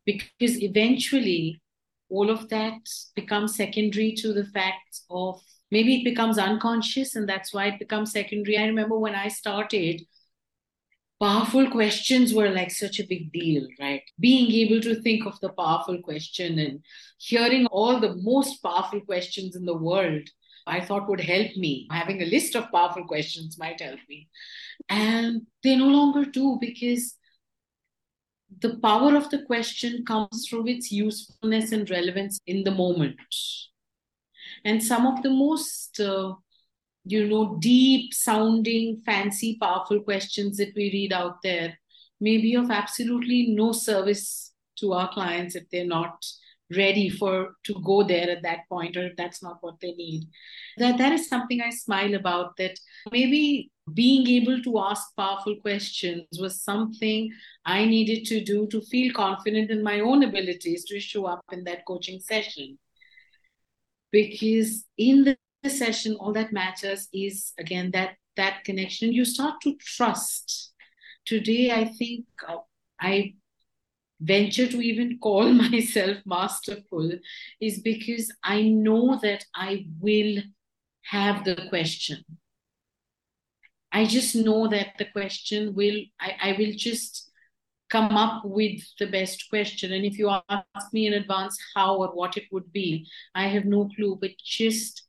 because 0.05 0.63
eventually 0.63 1.61
all 2.09 2.31
of 2.31 2.49
that 2.51 2.79
becomes 3.15 3.57
secondary 3.57 4.13
to 4.13 4.33
the 4.33 4.45
fact 4.45 5.01
of 5.11 5.41
maybe 5.71 5.97
it 5.97 6.05
becomes 6.05 6.39
unconscious 6.39 7.17
and 7.17 7.29
that's 7.29 7.55
why 7.55 7.67
it 7.69 7.79
becomes 7.79 8.13
secondary. 8.13 8.59
I 8.59 8.67
remember 8.67 8.99
when 8.99 9.15
I 9.15 9.29
started, 9.29 10.03
powerful 11.23 11.71
questions 11.71 12.35
were 12.35 12.51
like 12.51 12.73
such 12.73 12.99
a 12.99 13.07
big 13.07 13.31
deal, 13.33 13.69
right? 13.79 14.03
Being 14.19 14.51
able 14.51 14.81
to 14.83 15.01
think 15.03 15.25
of 15.25 15.39
the 15.39 15.51
powerful 15.51 16.03
question 16.03 16.59
and 16.59 16.81
hearing 17.19 17.67
all 17.67 18.01
the 18.01 18.17
most 18.17 18.61
powerful 18.61 19.01
questions 19.03 19.55
in 19.55 19.65
the 19.65 19.77
world, 19.77 20.29
I 20.67 20.81
thought 20.81 21.09
would 21.09 21.21
help 21.21 21.57
me. 21.57 21.87
Having 21.93 22.23
a 22.23 22.27
list 22.27 22.57
of 22.57 22.73
powerful 22.73 23.05
questions 23.05 23.57
might 23.57 23.81
help 23.81 24.01
me. 24.09 24.29
And 24.89 25.43
they 25.63 25.77
no 25.77 25.87
longer 25.87 26.25
do 26.25 26.59
because 26.61 27.17
the 28.61 28.79
power 28.79 29.15
of 29.15 29.31
the 29.31 29.43
question 29.43 30.05
comes 30.05 30.49
through 30.49 30.67
its 30.67 30.91
usefulness 30.91 31.71
and 31.71 31.89
relevance 31.89 32.41
in 32.49 32.65
the 32.65 32.73
moment. 32.73 33.17
And 34.65 34.83
some 34.83 35.07
of 35.07 35.23
the 35.23 35.31
most, 35.31 36.01
uh, 36.01 36.35
you 37.05 37.27
know, 37.27 37.57
deep 37.61 38.15
sounding, 38.15 39.03
fancy, 39.05 39.59
powerful 39.61 40.01
questions 40.01 40.57
that 40.59 40.73
we 40.77 40.91
read 40.93 41.13
out 41.13 41.43
there 41.43 41.79
may 42.21 42.39
be 42.39 42.55
of 42.55 42.71
absolutely 42.71 43.49
no 43.49 43.73
service 43.73 44.53
to 44.79 44.93
our 44.93 45.13
clients 45.13 45.55
if 45.55 45.65
they're 45.71 45.85
not 45.85 46.25
ready 46.77 47.09
for 47.09 47.55
to 47.65 47.75
go 47.85 48.03
there 48.03 48.31
at 48.31 48.43
that 48.43 48.61
point 48.69 48.97
or 48.97 49.07
if 49.07 49.17
that's 49.17 49.43
not 49.43 49.59
what 49.61 49.79
they 49.81 49.93
need. 49.93 50.25
That 50.79 50.99
that 50.99 51.13
is 51.13 51.29
something 51.29 51.61
i 51.61 51.71
smile 51.71 52.15
about 52.15 52.57
that 52.57 52.79
maybe 53.11 53.71
being 53.93 54.27
able 54.29 54.63
to 54.63 54.79
ask 54.79 55.15
powerful 55.17 55.57
questions 55.57 56.25
was 56.41 56.63
something 56.63 57.31
i 57.67 57.85
needed 57.85 58.25
to 58.27 58.43
do 58.45 58.67
to 58.69 58.81
feel 58.81 59.13
confident 59.13 59.71
in 59.71 59.83
my 59.83 60.01
own 60.01 60.23
abilities 60.23 60.85
to 60.85 61.01
show 61.01 61.27
up 61.27 61.41
in 61.53 61.65
that 61.65 61.85
coaching 61.87 62.21
session. 62.21 62.79
Because 64.13 64.85
in 64.99 65.25
the 65.25 65.37
session 65.71 66.17
all 66.19 66.33
that 66.33 66.53
matters 66.53 67.09
is 67.13 67.53
again 67.59 67.91
that 67.93 68.17
that 68.37 68.65
connection 68.65 69.13
you 69.13 69.25
start 69.25 69.61
to 69.61 69.77
trust 69.77 70.73
today 71.25 71.71
i 71.71 71.85
think 71.85 72.25
uh, 72.49 72.57
i 73.01 73.35
venture 74.23 74.69
to 74.69 74.81
even 74.81 75.19
call 75.19 75.53
myself 75.71 76.19
masterful 76.25 77.11
is 77.61 77.81
because 77.81 78.33
I 78.43 78.63
know 78.63 79.19
that 79.23 79.45
I 79.55 79.87
will 80.01 80.43
have 81.07 81.45
the 81.45 81.67
question. 81.69 82.25
I 83.91 84.07
just 84.07 84.35
know 84.35 84.69
that 84.69 84.95
the 84.99 85.07
question 85.07 85.75
will, 85.75 86.01
I, 86.21 86.37
I 86.41 86.57
will 86.59 86.73
just 86.75 87.31
come 87.91 88.17
up 88.17 88.43
with 88.45 88.81
the 88.99 89.07
best 89.07 89.51
question. 89.51 89.93
And 89.93 90.05
if 90.05 90.19
you 90.19 90.31
ask 90.49 90.93
me 90.93 91.07
in 91.07 91.13
advance 91.13 91.59
how 91.75 91.97
or 91.97 92.09
what 92.09 92.39
it 92.39 92.45
would 92.51 92.73
be, 92.73 93.07
I 93.35 93.49
have 93.49 93.67
no 93.67 93.91
clue. 93.95 94.17
But 94.19 94.31
just 94.43 95.03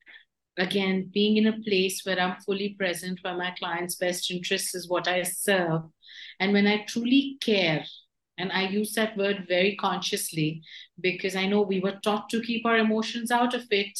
again, 0.57 1.09
being 1.13 1.37
in 1.37 1.47
a 1.47 1.61
place 1.61 2.01
where 2.05 2.19
I'm 2.19 2.39
fully 2.41 2.75
present, 2.77 3.19
where 3.21 3.37
my 3.37 3.51
client's 3.57 3.95
best 3.95 4.29
interests 4.29 4.75
is 4.75 4.89
what 4.89 5.07
I 5.07 5.23
serve. 5.23 5.83
And 6.39 6.53
when 6.53 6.67
I 6.67 6.85
truly 6.87 7.37
care 7.41 7.85
and 8.37 8.51
I 8.51 8.67
use 8.67 8.93
that 8.93 9.17
word 9.17 9.45
very 9.47 9.75
consciously 9.75 10.61
because 10.99 11.35
I 11.35 11.45
know 11.45 11.61
we 11.61 11.79
were 11.79 11.99
taught 12.03 12.29
to 12.29 12.41
keep 12.41 12.65
our 12.65 12.77
emotions 12.77 13.31
out 13.31 13.53
of 13.53 13.65
it. 13.69 13.99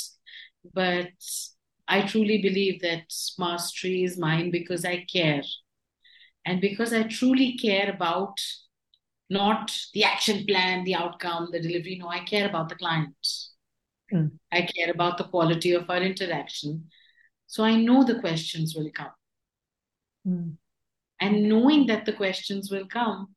But 0.73 1.11
I 1.87 2.03
truly 2.03 2.41
believe 2.41 2.81
that 2.81 3.13
mastery 3.37 4.03
is 4.03 4.17
mine 4.17 4.51
because 4.51 4.85
I 4.85 5.05
care. 5.11 5.43
And 6.45 6.61
because 6.61 6.93
I 6.93 7.03
truly 7.03 7.57
care 7.57 7.89
about 7.89 8.37
not 9.29 9.75
the 9.93 10.03
action 10.03 10.45
plan, 10.45 10.83
the 10.83 10.95
outcome, 10.95 11.49
the 11.51 11.59
delivery. 11.59 11.97
No, 11.99 12.07
I 12.07 12.19
care 12.19 12.47
about 12.47 12.69
the 12.69 12.75
client. 12.75 13.15
Mm. 14.13 14.31
I 14.51 14.61
care 14.61 14.91
about 14.91 15.17
the 15.17 15.23
quality 15.25 15.73
of 15.73 15.89
our 15.89 16.01
interaction. 16.01 16.89
So 17.47 17.63
I 17.63 17.75
know 17.75 18.03
the 18.03 18.19
questions 18.19 18.75
will 18.75 18.91
come. 18.93 19.11
Mm. 20.27 20.57
And 21.19 21.49
knowing 21.49 21.87
that 21.87 22.05
the 22.05 22.13
questions 22.13 22.69
will 22.71 22.87
come 22.87 23.35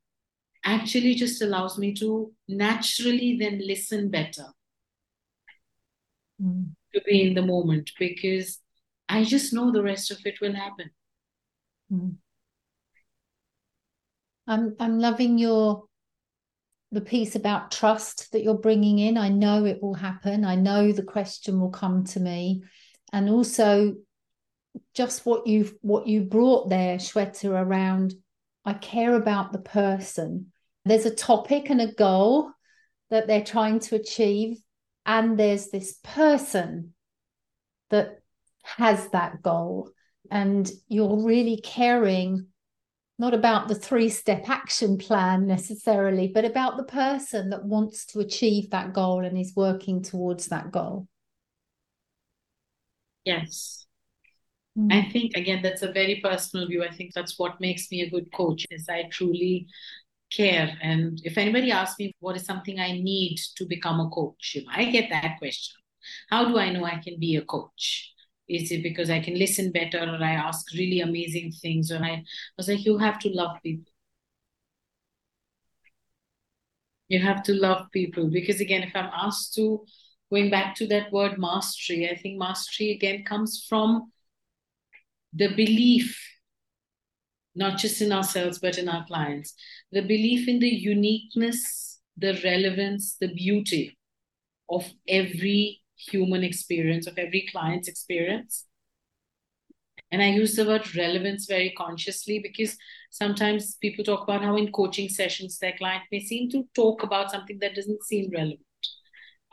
actually 0.64 1.14
just 1.14 1.40
allows 1.42 1.78
me 1.78 1.94
to 1.94 2.32
naturally 2.48 3.36
then 3.38 3.60
listen 3.64 4.10
better 4.10 4.46
mm. 6.42 6.66
to 6.92 7.00
be 7.02 7.22
in 7.22 7.34
the 7.34 7.42
moment 7.42 7.92
because 7.98 8.60
I 9.08 9.24
just 9.24 9.52
know 9.52 9.70
the 9.70 9.82
rest 9.82 10.10
of 10.10 10.18
it 10.24 10.40
will 10.40 10.54
happen. 10.54 10.90
Mm. 11.92 12.16
I'm 14.48 14.76
I'm 14.78 14.98
loving 14.98 15.38
your 15.38 15.84
the 16.92 17.00
piece 17.00 17.34
about 17.34 17.70
trust 17.70 18.32
that 18.32 18.42
you're 18.42 18.54
bringing 18.54 18.98
in. 18.98 19.18
I 19.18 19.28
know 19.28 19.64
it 19.64 19.82
will 19.82 19.94
happen. 19.94 20.44
I 20.44 20.54
know 20.54 20.92
the 20.92 21.02
question 21.02 21.60
will 21.60 21.70
come 21.70 22.04
to 22.04 22.20
me, 22.20 22.62
and 23.12 23.28
also 23.28 23.96
just 24.94 25.26
what 25.26 25.46
you've 25.46 25.74
what 25.80 26.06
you 26.06 26.22
brought 26.22 26.68
there, 26.68 26.96
Shweta, 26.98 27.50
around. 27.50 28.14
I 28.64 28.74
care 28.74 29.14
about 29.14 29.52
the 29.52 29.60
person 29.60 30.52
there's 30.86 31.04
a 31.04 31.14
topic 31.14 31.68
and 31.68 31.80
a 31.80 31.92
goal 31.92 32.52
that 33.10 33.26
they're 33.26 33.44
trying 33.44 33.80
to 33.80 33.96
achieve 33.96 34.58
and 35.04 35.36
there's 35.36 35.68
this 35.68 35.98
person 36.04 36.94
that 37.90 38.20
has 38.62 39.08
that 39.08 39.42
goal 39.42 39.90
and 40.30 40.70
you're 40.88 41.24
really 41.24 41.60
caring 41.62 42.46
not 43.18 43.32
about 43.32 43.68
the 43.68 43.74
three 43.74 44.08
step 44.08 44.48
action 44.48 44.98
plan 44.98 45.46
necessarily 45.46 46.28
but 46.28 46.44
about 46.44 46.76
the 46.76 46.84
person 46.84 47.50
that 47.50 47.64
wants 47.64 48.04
to 48.06 48.20
achieve 48.20 48.70
that 48.70 48.92
goal 48.92 49.24
and 49.24 49.38
is 49.38 49.52
working 49.56 50.02
towards 50.02 50.46
that 50.46 50.70
goal 50.70 51.06
yes 53.24 53.86
mm. 54.78 54.92
i 54.92 55.08
think 55.10 55.36
again 55.36 55.60
that's 55.62 55.82
a 55.82 55.92
very 55.92 56.20
personal 56.22 56.66
view 56.66 56.84
i 56.84 56.92
think 56.94 57.12
that's 57.14 57.38
what 57.38 57.60
makes 57.60 57.90
me 57.90 58.02
a 58.02 58.10
good 58.10 58.30
coach 58.32 58.66
is 58.70 58.88
i 58.88 59.04
truly 59.10 59.66
care. 60.30 60.76
And 60.82 61.20
if 61.24 61.38
anybody 61.38 61.70
asks 61.70 61.98
me 61.98 62.14
what 62.20 62.36
is 62.36 62.44
something 62.44 62.78
I 62.78 62.92
need 62.92 63.38
to 63.56 63.64
become 63.64 64.00
a 64.00 64.08
coach, 64.08 64.52
if 64.56 64.64
I 64.68 64.86
get 64.86 65.10
that 65.10 65.38
question, 65.38 65.76
how 66.28 66.46
do 66.46 66.58
I 66.58 66.70
know 66.70 66.84
I 66.84 67.00
can 67.02 67.18
be 67.18 67.36
a 67.36 67.42
coach? 67.42 68.12
Is 68.48 68.70
it 68.70 68.82
because 68.82 69.10
I 69.10 69.20
can 69.20 69.38
listen 69.38 69.72
better 69.72 69.98
or 69.98 70.22
I 70.22 70.32
ask 70.32 70.72
really 70.72 71.00
amazing 71.00 71.52
things? 71.52 71.90
Or 71.90 71.98
I, 71.98 72.10
I 72.10 72.24
was 72.56 72.68
like, 72.68 72.84
you 72.84 72.98
have 72.98 73.18
to 73.20 73.28
love 73.30 73.56
people. 73.62 73.92
You 77.08 77.20
have 77.20 77.42
to 77.44 77.54
love 77.54 77.86
people 77.92 78.28
because, 78.30 78.60
again, 78.60 78.82
if 78.82 78.94
I'm 78.94 79.10
asked 79.12 79.54
to, 79.54 79.84
going 80.30 80.50
back 80.50 80.74
to 80.76 80.86
that 80.88 81.12
word 81.12 81.38
mastery, 81.38 82.08
I 82.10 82.16
think 82.16 82.38
mastery 82.38 82.92
again 82.92 83.24
comes 83.24 83.64
from 83.68 84.10
the 85.32 85.48
belief 85.48 86.18
not 87.56 87.78
just 87.78 88.02
in 88.02 88.12
ourselves, 88.12 88.58
but 88.58 88.78
in 88.78 88.88
our 88.88 89.04
clients. 89.06 89.54
The 89.90 90.02
belief 90.02 90.46
in 90.46 90.60
the 90.60 90.68
uniqueness, 90.68 91.98
the 92.16 92.38
relevance, 92.44 93.16
the 93.18 93.32
beauty 93.32 93.98
of 94.68 94.84
every 95.08 95.80
human 95.96 96.44
experience, 96.44 97.06
of 97.06 97.18
every 97.18 97.46
client's 97.50 97.88
experience. 97.88 98.66
And 100.12 100.22
I 100.22 100.30
use 100.30 100.54
the 100.54 100.64
word 100.64 100.94
relevance 100.94 101.46
very 101.46 101.70
consciously 101.76 102.38
because 102.38 102.76
sometimes 103.10 103.76
people 103.76 104.04
talk 104.04 104.22
about 104.22 104.42
how 104.42 104.56
in 104.56 104.70
coaching 104.70 105.08
sessions 105.08 105.58
their 105.58 105.76
client 105.76 106.04
may 106.12 106.20
seem 106.20 106.50
to 106.50 106.64
talk 106.74 107.02
about 107.02 107.30
something 107.30 107.58
that 107.60 107.74
doesn't 107.74 108.04
seem 108.04 108.30
relevant. 108.30 108.60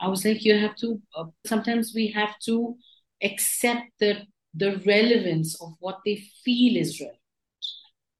I 0.00 0.08
was 0.08 0.24
like, 0.24 0.44
you 0.44 0.58
have 0.58 0.76
to, 0.76 1.00
uh, 1.16 1.24
sometimes 1.46 1.92
we 1.94 2.08
have 2.08 2.38
to 2.44 2.76
accept 3.22 3.90
the, 3.98 4.22
the 4.54 4.80
relevance 4.86 5.60
of 5.60 5.72
what 5.80 5.98
they 6.04 6.22
feel 6.44 6.76
is 6.76 7.00
relevant. 7.00 7.20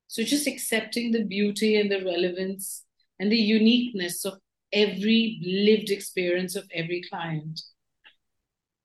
So 0.09 0.23
just 0.23 0.47
accepting 0.47 1.13
the 1.13 1.25
beauty 1.25 1.77
and 1.81 1.91
the 1.91 2.05
relevance 2.05 2.85
and 3.19 3.31
the 3.31 3.37
uniqueness 3.37 4.25
of 4.25 4.35
every 4.73 5.41
lived 5.45 5.91
experience 5.91 6.57
of 6.57 6.65
every 6.73 7.03
client. 7.09 7.61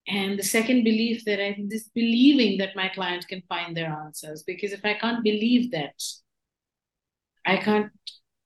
And 0.10 0.40
the 0.40 0.44
second 0.44 0.84
belief 0.84 1.24
that 1.26 1.40
I 1.40 1.56
this 1.70 1.88
believing 1.94 2.58
that 2.58 2.76
my 2.76 2.90
client 2.90 3.28
can 3.28 3.44
find 3.48 3.78
their 3.78 3.92
answers. 3.92 4.44
Because 4.44 4.72
if 4.74 4.84
I 4.84 4.96
can't 4.96 5.24
believe 5.24 5.72
that, 5.72 6.02
I 7.46 7.58
can't 7.58 7.92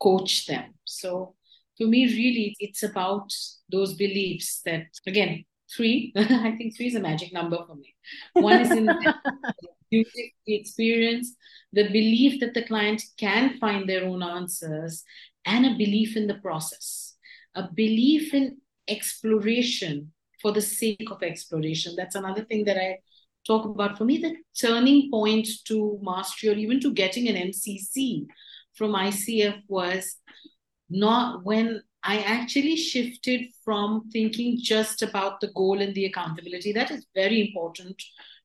coach 0.01 0.45
them. 0.45 0.73
So 0.83 1.35
for 1.77 1.87
me, 1.87 2.05
really, 2.05 2.55
it's 2.59 2.83
about 2.83 3.31
those 3.71 3.93
beliefs 3.93 4.61
that, 4.65 4.87
again, 5.07 5.45
three, 5.75 6.11
I 6.17 6.53
think 6.57 6.75
three 6.75 6.87
is 6.87 6.95
a 6.95 6.99
magic 6.99 7.31
number 7.31 7.57
for 7.65 7.75
me. 7.75 7.95
One 8.33 8.59
is 8.59 8.71
in 8.71 8.85
the 9.91 10.05
experience, 10.47 11.33
the 11.71 11.87
belief 11.87 12.41
that 12.41 12.53
the 12.53 12.65
client 12.65 13.01
can 13.17 13.57
find 13.59 13.87
their 13.87 14.03
own 14.05 14.21
answers, 14.21 15.03
and 15.45 15.65
a 15.65 15.77
belief 15.77 16.17
in 16.17 16.27
the 16.27 16.35
process, 16.35 17.15
a 17.55 17.69
belief 17.73 18.33
in 18.33 18.57
exploration 18.87 20.11
for 20.43 20.51
the 20.51 20.61
sake 20.61 21.09
of 21.09 21.23
exploration. 21.23 21.95
That's 21.97 22.15
another 22.15 22.43
thing 22.43 22.65
that 22.65 22.77
I 22.77 22.99
talk 23.47 23.65
about. 23.65 23.97
For 23.97 24.05
me, 24.05 24.17
the 24.19 24.35
turning 24.59 25.09
point 25.09 25.47
to 25.65 25.97
mastery 26.03 26.49
or 26.49 26.57
even 26.57 26.79
to 26.81 26.93
getting 26.93 27.27
an 27.29 27.35
MCC 27.35 28.27
from 28.75 28.93
ICF 28.93 29.55
was 29.67 30.17
not 30.89 31.43
when 31.43 31.81
I 32.03 32.19
actually 32.19 32.75
shifted 32.75 33.45
from 33.63 34.09
thinking 34.11 34.59
just 34.61 35.01
about 35.01 35.39
the 35.39 35.51
goal 35.55 35.81
and 35.81 35.95
the 35.95 36.05
accountability. 36.05 36.73
That 36.73 36.91
is 36.91 37.07
very 37.15 37.47
important 37.47 38.01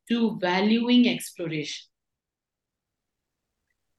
to 0.09 0.39
valuing 0.41 1.09
exploration. 1.09 1.89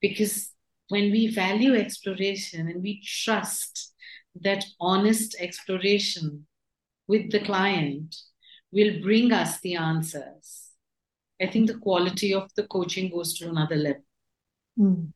Because 0.02 0.52
when 0.88 1.12
we 1.12 1.28
value 1.28 1.76
exploration 1.76 2.70
and 2.70 2.82
we 2.82 3.02
trust 3.04 3.94
that 4.42 4.64
honest 4.80 5.36
exploration 5.40 6.48
with 7.10 7.32
the 7.32 7.40
client 7.40 8.16
will 8.72 9.02
bring 9.02 9.34
us 9.34 9.60
the 9.62 9.76
answers, 9.76 10.70
I 11.42 11.48
think 11.48 11.68
the 11.68 11.80
quality 11.80 12.36
of 12.36 12.54
the 12.56 12.68
coaching 12.68 13.10
goes 13.10 13.34
to 13.40 13.50
another 13.50 13.76
level. 13.76 14.04
Mm. 14.80 15.12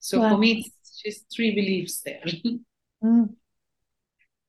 So 0.00 0.20
for 0.28 0.36
me, 0.36 0.64
it's 0.66 1.00
just 1.00 1.26
three 1.34 1.54
beliefs 1.54 2.02
there. 2.04 2.20
mm. 3.04 3.28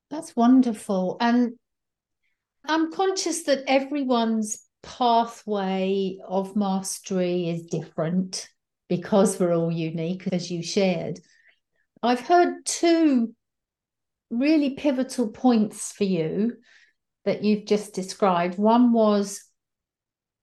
That's 0.10 0.36
wonderful. 0.36 1.18
And 1.22 1.54
I'm 2.66 2.92
conscious 2.92 3.44
that 3.44 3.63
everyone's 3.68 4.66
pathway 4.82 6.18
of 6.28 6.56
mastery 6.56 7.50
is 7.50 7.68
different 7.68 8.50
because 8.89 9.39
we're 9.39 9.56
all 9.56 9.72
unique, 9.72 10.28
as 10.32 10.50
you 10.50 10.63
shared. 10.63 11.20
I've 12.02 12.22
heard 12.22 12.66
two 12.66 13.36
really 14.34 14.72
pivotal 14.72 15.30
points 15.30 15.91
for 15.91 16.04
you 16.04 16.58
that 17.26 17.43
you've 17.43 17.65
just 17.65 17.93
described. 17.93 18.58
One 18.58 18.91
was 18.91 19.43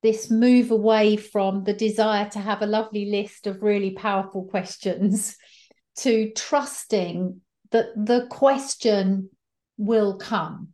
this 0.03 0.31
move 0.31 0.71
away 0.71 1.17
from 1.17 1.65
the 1.65 1.75
desire 1.75 2.29
to 2.31 2.39
have 2.39 2.63
a 2.63 2.67
lovely 2.67 3.11
list 3.11 3.47
of 3.47 3.63
really 3.63 3.91
powerful 3.91 4.45
questions 4.45 5.37
to 5.97 6.31
trusting 6.35 7.41
that 7.71 7.89
the 7.97 8.27
question 8.31 9.29
will 9.77 10.17
come. 10.17 10.69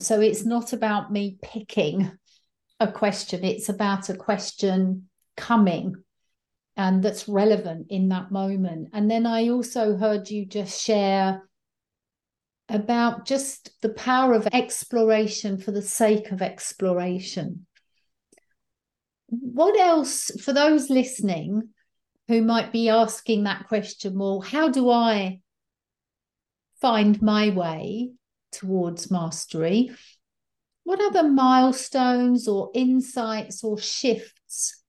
So 0.00 0.20
it's 0.20 0.44
not 0.44 0.72
about 0.72 1.12
me 1.12 1.38
picking 1.42 2.10
a 2.80 2.90
question, 2.90 3.44
it's 3.44 3.68
about 3.68 4.08
a 4.08 4.14
question 4.14 5.08
coming 5.36 5.94
and 6.76 7.02
that's 7.02 7.28
relevant 7.28 7.88
in 7.90 8.08
that 8.10 8.30
moment. 8.30 8.88
And 8.92 9.10
then 9.10 9.26
I 9.26 9.48
also 9.48 9.96
heard 9.96 10.30
you 10.30 10.46
just 10.46 10.80
share 10.80 11.42
about 12.68 13.24
just 13.26 13.70
the 13.80 13.88
power 13.88 14.34
of 14.34 14.48
exploration 14.52 15.58
for 15.58 15.70
the 15.70 15.82
sake 15.82 16.30
of 16.30 16.42
exploration. 16.42 17.66
What 19.28 19.78
else 19.78 20.30
for 20.42 20.52
those 20.52 20.90
listening 20.90 21.70
who 22.28 22.42
might 22.42 22.72
be 22.72 22.88
asking 22.88 23.44
that 23.44 23.68
question 23.68 24.18
well 24.18 24.42
how 24.42 24.68
do 24.68 24.90
i 24.90 25.40
find 26.80 27.20
my 27.22 27.50
way 27.50 28.10
towards 28.52 29.10
mastery? 29.10 29.90
What 30.84 31.00
other 31.02 31.28
milestones 31.28 32.48
or 32.48 32.70
insights 32.74 33.62
or 33.62 33.78
shifts 33.78 34.82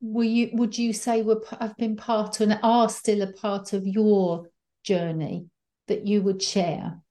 were 0.00 0.24
you 0.24 0.50
would 0.52 0.78
you 0.78 0.92
say 0.92 1.22
were 1.22 1.42
have 1.58 1.76
been 1.76 1.96
part 1.96 2.40
and 2.40 2.58
are 2.62 2.88
still 2.88 3.22
a 3.22 3.32
part 3.32 3.72
of 3.72 3.86
your 3.86 4.48
journey 4.84 5.46
that 5.88 6.06
you 6.06 6.22
would 6.22 6.42
share 6.42 7.02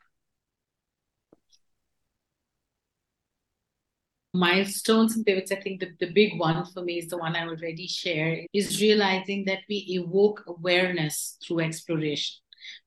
milestones 4.37 5.15
and 5.15 5.25
pivots, 5.25 5.51
I 5.51 5.55
think 5.55 5.79
the, 5.79 5.89
the 5.99 6.11
big 6.11 6.39
one 6.39 6.63
for 6.65 6.83
me 6.83 6.99
is 6.99 7.07
the 7.07 7.17
one 7.17 7.35
I 7.35 7.47
already 7.47 7.87
shared, 7.87 8.45
is 8.53 8.81
realizing 8.81 9.45
that 9.45 9.59
we 9.67 9.77
evoke 9.89 10.43
awareness 10.47 11.37
through 11.45 11.61
exploration. 11.61 12.37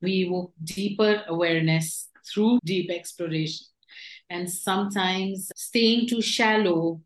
We 0.00 0.24
evoke 0.24 0.52
deeper 0.62 1.22
awareness 1.28 2.08
through 2.32 2.60
deep 2.64 2.90
exploration. 2.90 3.66
And 4.28 4.50
sometimes 4.50 5.50
staying 5.56 6.08
too 6.08 6.22
shallow 6.22 7.00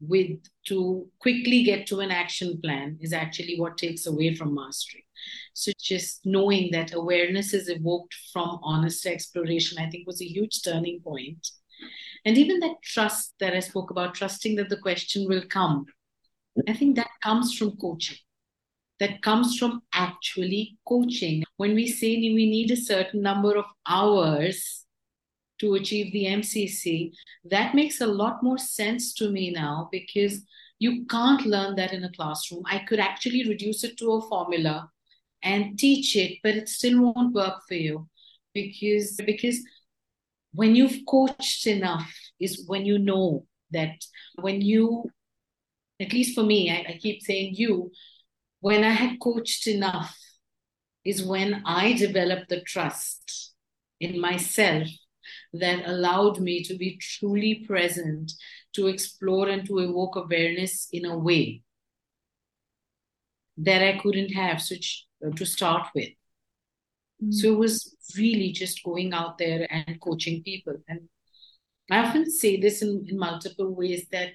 with 0.00 0.38
to 0.66 1.08
quickly 1.18 1.64
get 1.64 1.86
to 1.88 2.00
an 2.00 2.10
action 2.10 2.60
plan 2.62 2.98
is 3.00 3.12
actually 3.12 3.58
what 3.58 3.78
takes 3.78 4.06
away 4.06 4.34
from 4.34 4.54
mastery. 4.54 5.03
So 5.54 5.72
just 5.80 6.20
knowing 6.24 6.70
that 6.72 6.94
awareness 6.94 7.54
is 7.54 7.68
evoked 7.68 8.14
from 8.32 8.58
honest 8.62 9.06
exploration, 9.06 9.78
I 9.78 9.88
think 9.88 10.06
was 10.06 10.20
a 10.22 10.26
huge 10.26 10.62
turning 10.62 11.00
point. 11.00 11.46
and 12.24 12.38
even 12.38 12.60
that 12.60 12.76
trust 12.82 13.34
that 13.40 13.54
I 13.54 13.60
spoke 13.60 13.90
about, 13.90 14.14
trusting 14.14 14.56
that 14.56 14.68
the 14.68 14.78
question 14.78 15.28
will 15.28 15.44
come, 15.48 15.86
I 16.68 16.72
think 16.72 16.96
that 16.96 17.10
comes 17.22 17.54
from 17.54 17.76
coaching. 17.76 18.16
That 19.00 19.22
comes 19.22 19.58
from 19.58 19.82
actually 19.92 20.78
coaching. 20.86 21.44
When 21.56 21.74
we 21.74 21.88
say 21.88 22.16
we 22.16 22.46
need 22.48 22.70
a 22.70 22.76
certain 22.76 23.22
number 23.22 23.56
of 23.56 23.64
hours 23.86 24.84
to 25.60 25.74
achieve 25.74 26.12
the 26.12 26.26
MCC, 26.26 27.12
that 27.44 27.74
makes 27.74 28.00
a 28.00 28.06
lot 28.06 28.42
more 28.42 28.58
sense 28.58 29.12
to 29.14 29.30
me 29.30 29.50
now 29.50 29.88
because 29.90 30.42
you 30.78 31.06
can't 31.06 31.44
learn 31.46 31.76
that 31.76 31.92
in 31.92 32.04
a 32.04 32.12
classroom. 32.12 32.62
I 32.66 32.78
could 32.78 33.00
actually 33.00 33.48
reduce 33.48 33.84
it 33.84 33.96
to 33.98 34.12
a 34.12 34.28
formula 34.28 34.90
and 35.44 35.78
teach 35.78 36.16
it, 36.16 36.38
but 36.42 36.56
it 36.56 36.68
still 36.68 37.12
won't 37.12 37.34
work 37.34 37.60
for 37.68 37.74
you. 37.74 38.08
Because 38.54 39.20
because 39.24 39.60
when 40.52 40.76
you've 40.76 41.00
coached 41.06 41.66
enough 41.66 42.12
is 42.40 42.64
when 42.66 42.86
you 42.86 42.98
know 42.98 43.44
that 43.72 44.04
when 44.40 44.60
you 44.60 45.04
at 46.00 46.12
least 46.12 46.34
for 46.34 46.44
me 46.44 46.70
I, 46.70 46.92
I, 46.92 46.98
keep 47.00 47.22
saying 47.22 47.54
you 47.56 47.90
when 48.60 48.84
i 48.84 48.90
had 48.90 49.18
coached 49.20 49.66
enough 49.66 50.16
is 51.04 51.24
when 51.24 51.62
i 51.66 51.92
developed 51.94 52.50
the 52.50 52.60
trust 52.60 53.52
in 54.00 54.20
myself 54.20 54.88
that 55.52 55.88
allowed 55.88 56.40
me 56.40 56.62
to 56.64 56.76
be 56.76 56.98
truly 57.00 57.64
present 57.66 58.32
to 58.74 58.86
explore 58.86 59.48
and 59.48 59.66
to 59.66 59.78
evoke 59.78 60.16
awareness 60.16 60.88
in 60.92 61.04
a 61.04 61.18
way 61.18 61.62
that 63.56 63.82
i 63.82 63.98
couldn't 63.98 64.32
have 64.32 64.60
so 64.60 64.74
to 65.36 65.46
start 65.46 65.86
with 65.94 66.10
Mm. 67.22 67.32
So 67.32 67.52
it 67.52 67.58
was 67.58 67.96
really 68.16 68.52
just 68.52 68.82
going 68.84 69.12
out 69.12 69.38
there 69.38 69.66
and 69.70 70.00
coaching 70.00 70.42
people. 70.42 70.74
And 70.88 71.08
I 71.90 71.98
often 71.98 72.30
say 72.30 72.60
this 72.60 72.82
in, 72.82 73.06
in 73.08 73.18
multiple 73.18 73.74
ways 73.74 74.06
that 74.12 74.30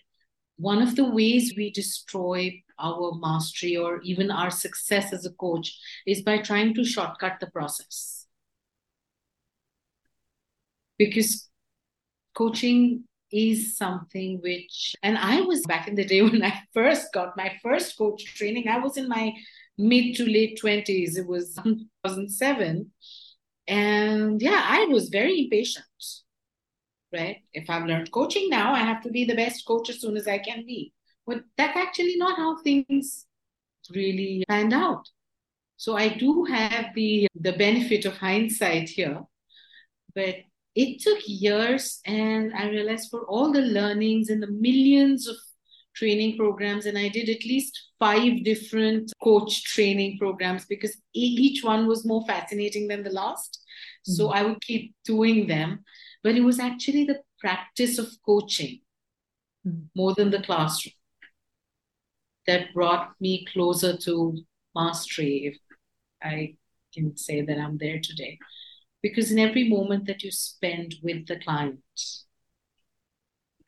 one 0.57 0.81
of 0.81 0.95
the 0.95 1.09
ways 1.09 1.53
we 1.55 1.71
destroy 1.71 2.61
our 2.79 3.13
mastery 3.15 3.77
or 3.77 4.01
even 4.01 4.31
our 4.31 4.51
success 4.51 5.13
as 5.13 5.25
a 5.25 5.33
coach 5.33 5.77
is 6.05 6.21
by 6.21 6.39
trying 6.39 6.73
to 6.75 6.83
shortcut 6.83 7.39
the 7.39 7.47
process. 7.47 8.25
Because 10.97 11.49
coaching 12.33 13.05
is 13.31 13.77
something 13.77 14.39
which, 14.41 14.95
and 15.03 15.17
I 15.17 15.41
was 15.41 15.61
back 15.65 15.87
in 15.87 15.95
the 15.95 16.05
day 16.05 16.21
when 16.23 16.43
I 16.43 16.61
first 16.73 17.13
got 17.13 17.37
my 17.37 17.53
first 17.63 17.97
coach 17.97 18.25
training, 18.35 18.67
I 18.67 18.79
was 18.79 18.97
in 18.97 19.07
my 19.07 19.33
mid 19.77 20.15
to 20.15 20.25
late 20.25 20.59
20s. 20.61 21.17
It 21.17 21.27
was 21.27 21.53
2007. 21.63 22.91
And 23.67 24.41
yeah, 24.41 24.63
I 24.65 24.85
was 24.85 25.09
very 25.09 25.41
impatient, 25.41 25.85
right? 27.13 27.37
If 27.53 27.69
I've 27.69 27.85
learned 27.85 28.11
coaching 28.11 28.49
now, 28.49 28.73
I 28.73 28.79
have 28.79 29.01
to 29.03 29.09
be 29.09 29.25
the 29.25 29.35
best 29.35 29.65
coach 29.65 29.89
as 29.89 30.01
soon 30.01 30.17
as 30.17 30.27
I 30.27 30.39
can 30.39 30.65
be. 30.65 30.93
But 31.27 31.43
that's 31.57 31.77
actually 31.77 32.15
not 32.17 32.37
how 32.37 32.61
things 32.61 33.25
really 33.93 34.43
panned 34.49 34.73
out. 34.73 35.07
So 35.77 35.95
I 35.95 36.09
do 36.09 36.43
have 36.43 36.87
the 36.93 37.27
the 37.39 37.53
benefit 37.53 38.05
of 38.05 38.17
hindsight 38.17 38.89
here, 38.89 39.21
but 40.13 40.35
it 40.79 41.01
took 41.01 41.19
years, 41.27 41.99
and 42.05 42.53
I 42.53 42.69
realized 42.69 43.09
for 43.11 43.25
all 43.25 43.51
the 43.51 43.61
learnings 43.61 44.29
and 44.29 44.41
the 44.41 44.47
millions 44.47 45.27
of 45.27 45.35
training 45.93 46.37
programs 46.37 46.85
and 46.85 46.97
I 46.97 47.09
did 47.09 47.27
at 47.27 47.43
least 47.43 47.77
five 47.99 48.45
different 48.45 49.11
coach 49.21 49.63
training 49.65 50.17
programs 50.17 50.65
because 50.65 50.95
each 51.13 51.65
one 51.65 51.85
was 51.85 52.05
more 52.05 52.25
fascinating 52.25 52.87
than 52.87 53.03
the 53.03 53.09
last. 53.09 53.59
Mm-hmm. 54.07 54.13
So 54.13 54.29
I 54.29 54.43
would 54.43 54.61
keep 54.61 54.95
doing 55.03 55.47
them. 55.47 55.83
But 56.23 56.35
it 56.35 56.41
was 56.41 56.59
actually 56.59 57.03
the 57.03 57.19
practice 57.41 57.97
of 57.97 58.07
coaching 58.25 58.79
mm-hmm. 59.67 59.87
more 59.95 60.13
than 60.15 60.29
the 60.31 60.41
classroom 60.41 60.93
that 62.47 62.73
brought 62.73 63.09
me 63.19 63.45
closer 63.51 63.97
to 63.97 64.37
mastery, 64.73 65.51
if 65.51 65.57
I 66.23 66.55
can 66.93 67.17
say 67.17 67.41
that 67.41 67.57
I'm 67.57 67.77
there 67.77 67.99
today. 68.01 68.39
Because 69.01 69.31
in 69.31 69.39
every 69.39 69.69
moment 69.69 70.07
that 70.07 70.23
you 70.23 70.31
spend 70.31 70.95
with 71.01 71.27
the 71.27 71.39
client, 71.39 71.79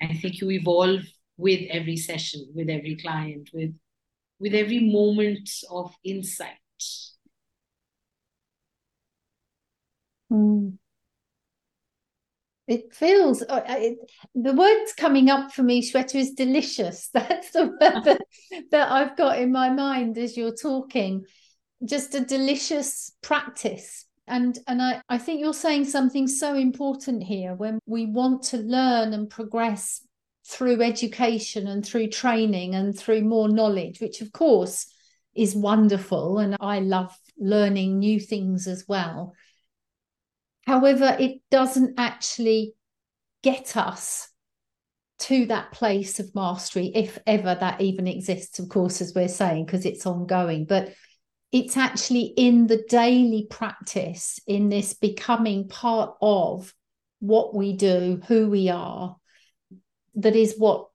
I 0.01 0.13
think 0.13 0.41
you 0.41 0.51
evolve 0.51 1.01
with 1.37 1.61
every 1.69 1.97
session, 1.97 2.51
with 2.53 2.69
every 2.69 2.95
client, 2.95 3.49
with 3.53 3.73
with 4.39 4.55
every 4.55 4.79
moment 4.79 5.49
of 5.69 5.93
insight. 6.03 6.57
Mm. 10.31 10.77
It 12.67 12.93
feels 12.93 13.41
uh, 13.41 13.61
it, 13.67 13.97
the 14.33 14.53
words 14.53 14.93
coming 14.93 15.29
up 15.29 15.51
for 15.51 15.61
me, 15.61 15.81
Shweta, 15.81 16.15
is 16.15 16.31
delicious. 16.31 17.09
That's 17.13 17.51
the 17.51 17.65
word 17.65 18.03
that, 18.05 18.21
that 18.71 18.91
I've 18.91 19.17
got 19.17 19.39
in 19.39 19.51
my 19.51 19.69
mind 19.69 20.17
as 20.17 20.37
you're 20.37 20.55
talking. 20.55 21.25
Just 21.83 22.15
a 22.15 22.21
delicious 22.21 23.11
practice. 23.21 24.05
And 24.31 24.57
and 24.65 24.81
I, 24.81 25.01
I 25.09 25.17
think 25.17 25.41
you're 25.41 25.53
saying 25.53 25.85
something 25.85 26.25
so 26.25 26.55
important 26.55 27.21
here 27.21 27.53
when 27.53 27.79
we 27.85 28.05
want 28.05 28.43
to 28.43 28.57
learn 28.57 29.11
and 29.11 29.29
progress 29.29 30.07
through 30.47 30.81
education 30.81 31.67
and 31.67 31.85
through 31.85 32.07
training 32.07 32.73
and 32.73 32.97
through 32.97 33.23
more 33.23 33.49
knowledge, 33.49 33.99
which 33.99 34.21
of 34.21 34.31
course 34.31 34.87
is 35.35 35.53
wonderful. 35.53 36.39
And 36.39 36.55
I 36.61 36.79
love 36.79 37.13
learning 37.37 37.99
new 37.99 38.21
things 38.21 38.67
as 38.67 38.85
well. 38.87 39.33
However, 40.65 41.17
it 41.19 41.41
doesn't 41.51 41.99
actually 41.99 42.73
get 43.43 43.75
us 43.75 44.29
to 45.19 45.45
that 45.47 45.73
place 45.73 46.21
of 46.21 46.33
mastery, 46.33 46.89
if 46.95 47.19
ever 47.27 47.53
that 47.59 47.81
even 47.81 48.07
exists, 48.07 48.59
of 48.59 48.69
course, 48.69 49.01
as 49.01 49.13
we're 49.13 49.27
saying, 49.27 49.65
because 49.65 49.85
it's 49.85 50.05
ongoing. 50.05 50.65
But 50.65 50.93
it's 51.51 51.75
actually 51.75 52.33
in 52.37 52.67
the 52.67 52.83
daily 52.87 53.47
practice, 53.49 54.39
in 54.47 54.69
this 54.69 54.93
becoming 54.93 55.67
part 55.67 56.15
of 56.21 56.73
what 57.19 57.53
we 57.53 57.73
do, 57.73 58.21
who 58.27 58.49
we 58.49 58.69
are, 58.69 59.17
that 60.15 60.35
is 60.35 60.55
what 60.57 60.87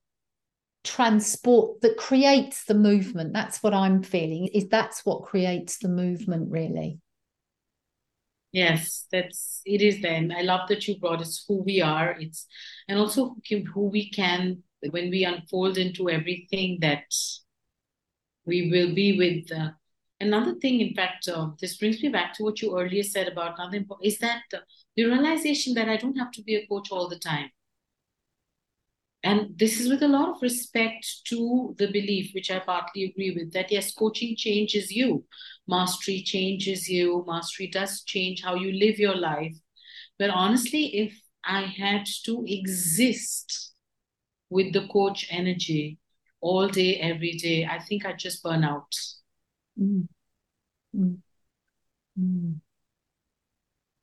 transport 0.83 1.81
that 1.81 1.97
creates 1.97 2.65
the 2.65 2.73
movement. 2.73 3.33
That's 3.33 3.61
what 3.61 3.73
i'm 3.73 4.01
feeling 4.01 4.47
is 4.47 4.69
that's 4.69 5.05
what 5.05 5.23
creates 5.23 5.79
the 5.79 5.89
movement 5.89 6.49
really. 6.49 6.99
Yes 8.53 9.05
that's 9.11 9.61
it 9.65 9.81
is 9.81 10.01
then. 10.01 10.33
I 10.35 10.41
love 10.41 10.69
that 10.69 10.87
you 10.87 10.97
brought 10.97 11.21
it's 11.21 11.43
who 11.47 11.61
we 11.63 11.81
are. 11.81 12.15
It's 12.19 12.47
and 12.87 12.97
also 12.97 13.35
who 13.49 13.89
we 13.89 14.09
can 14.09 14.63
when 14.91 15.09
we 15.09 15.25
unfold 15.25 15.77
into 15.77 16.09
everything 16.09 16.77
that 16.81 17.13
we 18.45 18.69
will 18.71 18.95
be 18.95 19.17
with 19.17 19.51
uh, 19.51 19.71
another 20.19 20.55
thing 20.55 20.81
in 20.81 20.93
fact 20.93 21.27
uh, 21.27 21.49
this 21.61 21.77
brings 21.77 22.01
me 22.01 22.09
back 22.09 22.33
to 22.33 22.43
what 22.43 22.61
you 22.61 22.77
earlier 22.79 23.03
said 23.03 23.27
about 23.27 23.57
another 23.57 23.85
is 24.01 24.17
that 24.19 24.43
uh, 24.53 24.59
the 24.95 25.05
realization 25.05 25.73
that 25.73 25.89
i 25.89 25.97
don't 25.97 26.17
have 26.17 26.31
to 26.31 26.43
be 26.43 26.55
a 26.55 26.67
coach 26.67 26.91
all 26.91 27.07
the 27.07 27.19
time 27.19 27.49
and 29.23 29.57
this 29.57 29.79
is 29.79 29.89
with 29.89 30.03
a 30.03 30.07
lot 30.07 30.29
of 30.29 30.41
respect 30.41 31.05
to 31.25 31.75
the 31.79 31.87
belief, 31.87 32.31
which 32.33 32.51
I 32.51 32.59
partly 32.59 33.05
agree 33.05 33.31
with, 33.31 33.51
that 33.53 33.71
yes, 33.71 33.93
coaching 33.93 34.35
changes 34.37 34.91
you, 34.91 35.25
mastery 35.67 36.21
changes 36.23 36.87
you, 36.87 37.25
mastery 37.27 37.67
does 37.67 38.03
change 38.03 38.43
how 38.43 38.55
you 38.55 38.71
live 38.71 38.99
your 38.99 39.15
life. 39.15 39.55
But 40.19 40.29
honestly, 40.29 40.95
if 40.95 41.19
I 41.43 41.61
had 41.61 42.05
to 42.25 42.45
exist 42.47 43.73
with 44.49 44.71
the 44.71 44.87
coach 44.87 45.27
energy 45.29 45.97
all 46.39 46.69
day, 46.69 46.95
every 46.97 47.33
day, 47.33 47.65
I 47.65 47.79
think 47.79 48.05
I'd 48.05 48.19
just 48.19 48.43
burn 48.43 48.63
out. 48.63 48.95
Mm. 49.79 50.07
Mm. 50.95 51.21
Mm. 52.17 52.61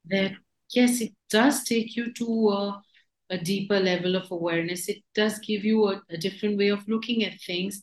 That, 0.06 0.32
yes, 0.74 1.00
it 1.00 1.12
does 1.30 1.64
take 1.64 1.96
you 1.96 2.12
to 2.14 2.48
a 2.50 2.82
a 3.30 3.38
deeper 3.38 3.80
level 3.80 4.16
of 4.16 4.30
awareness. 4.30 4.86
It 4.88 5.02
does 5.14 5.38
give 5.38 5.64
you 5.64 5.88
a, 5.88 6.02
a 6.10 6.18
different 6.18 6.58
way 6.58 6.68
of 6.68 6.86
looking 6.86 7.24
at 7.24 7.40
things. 7.40 7.80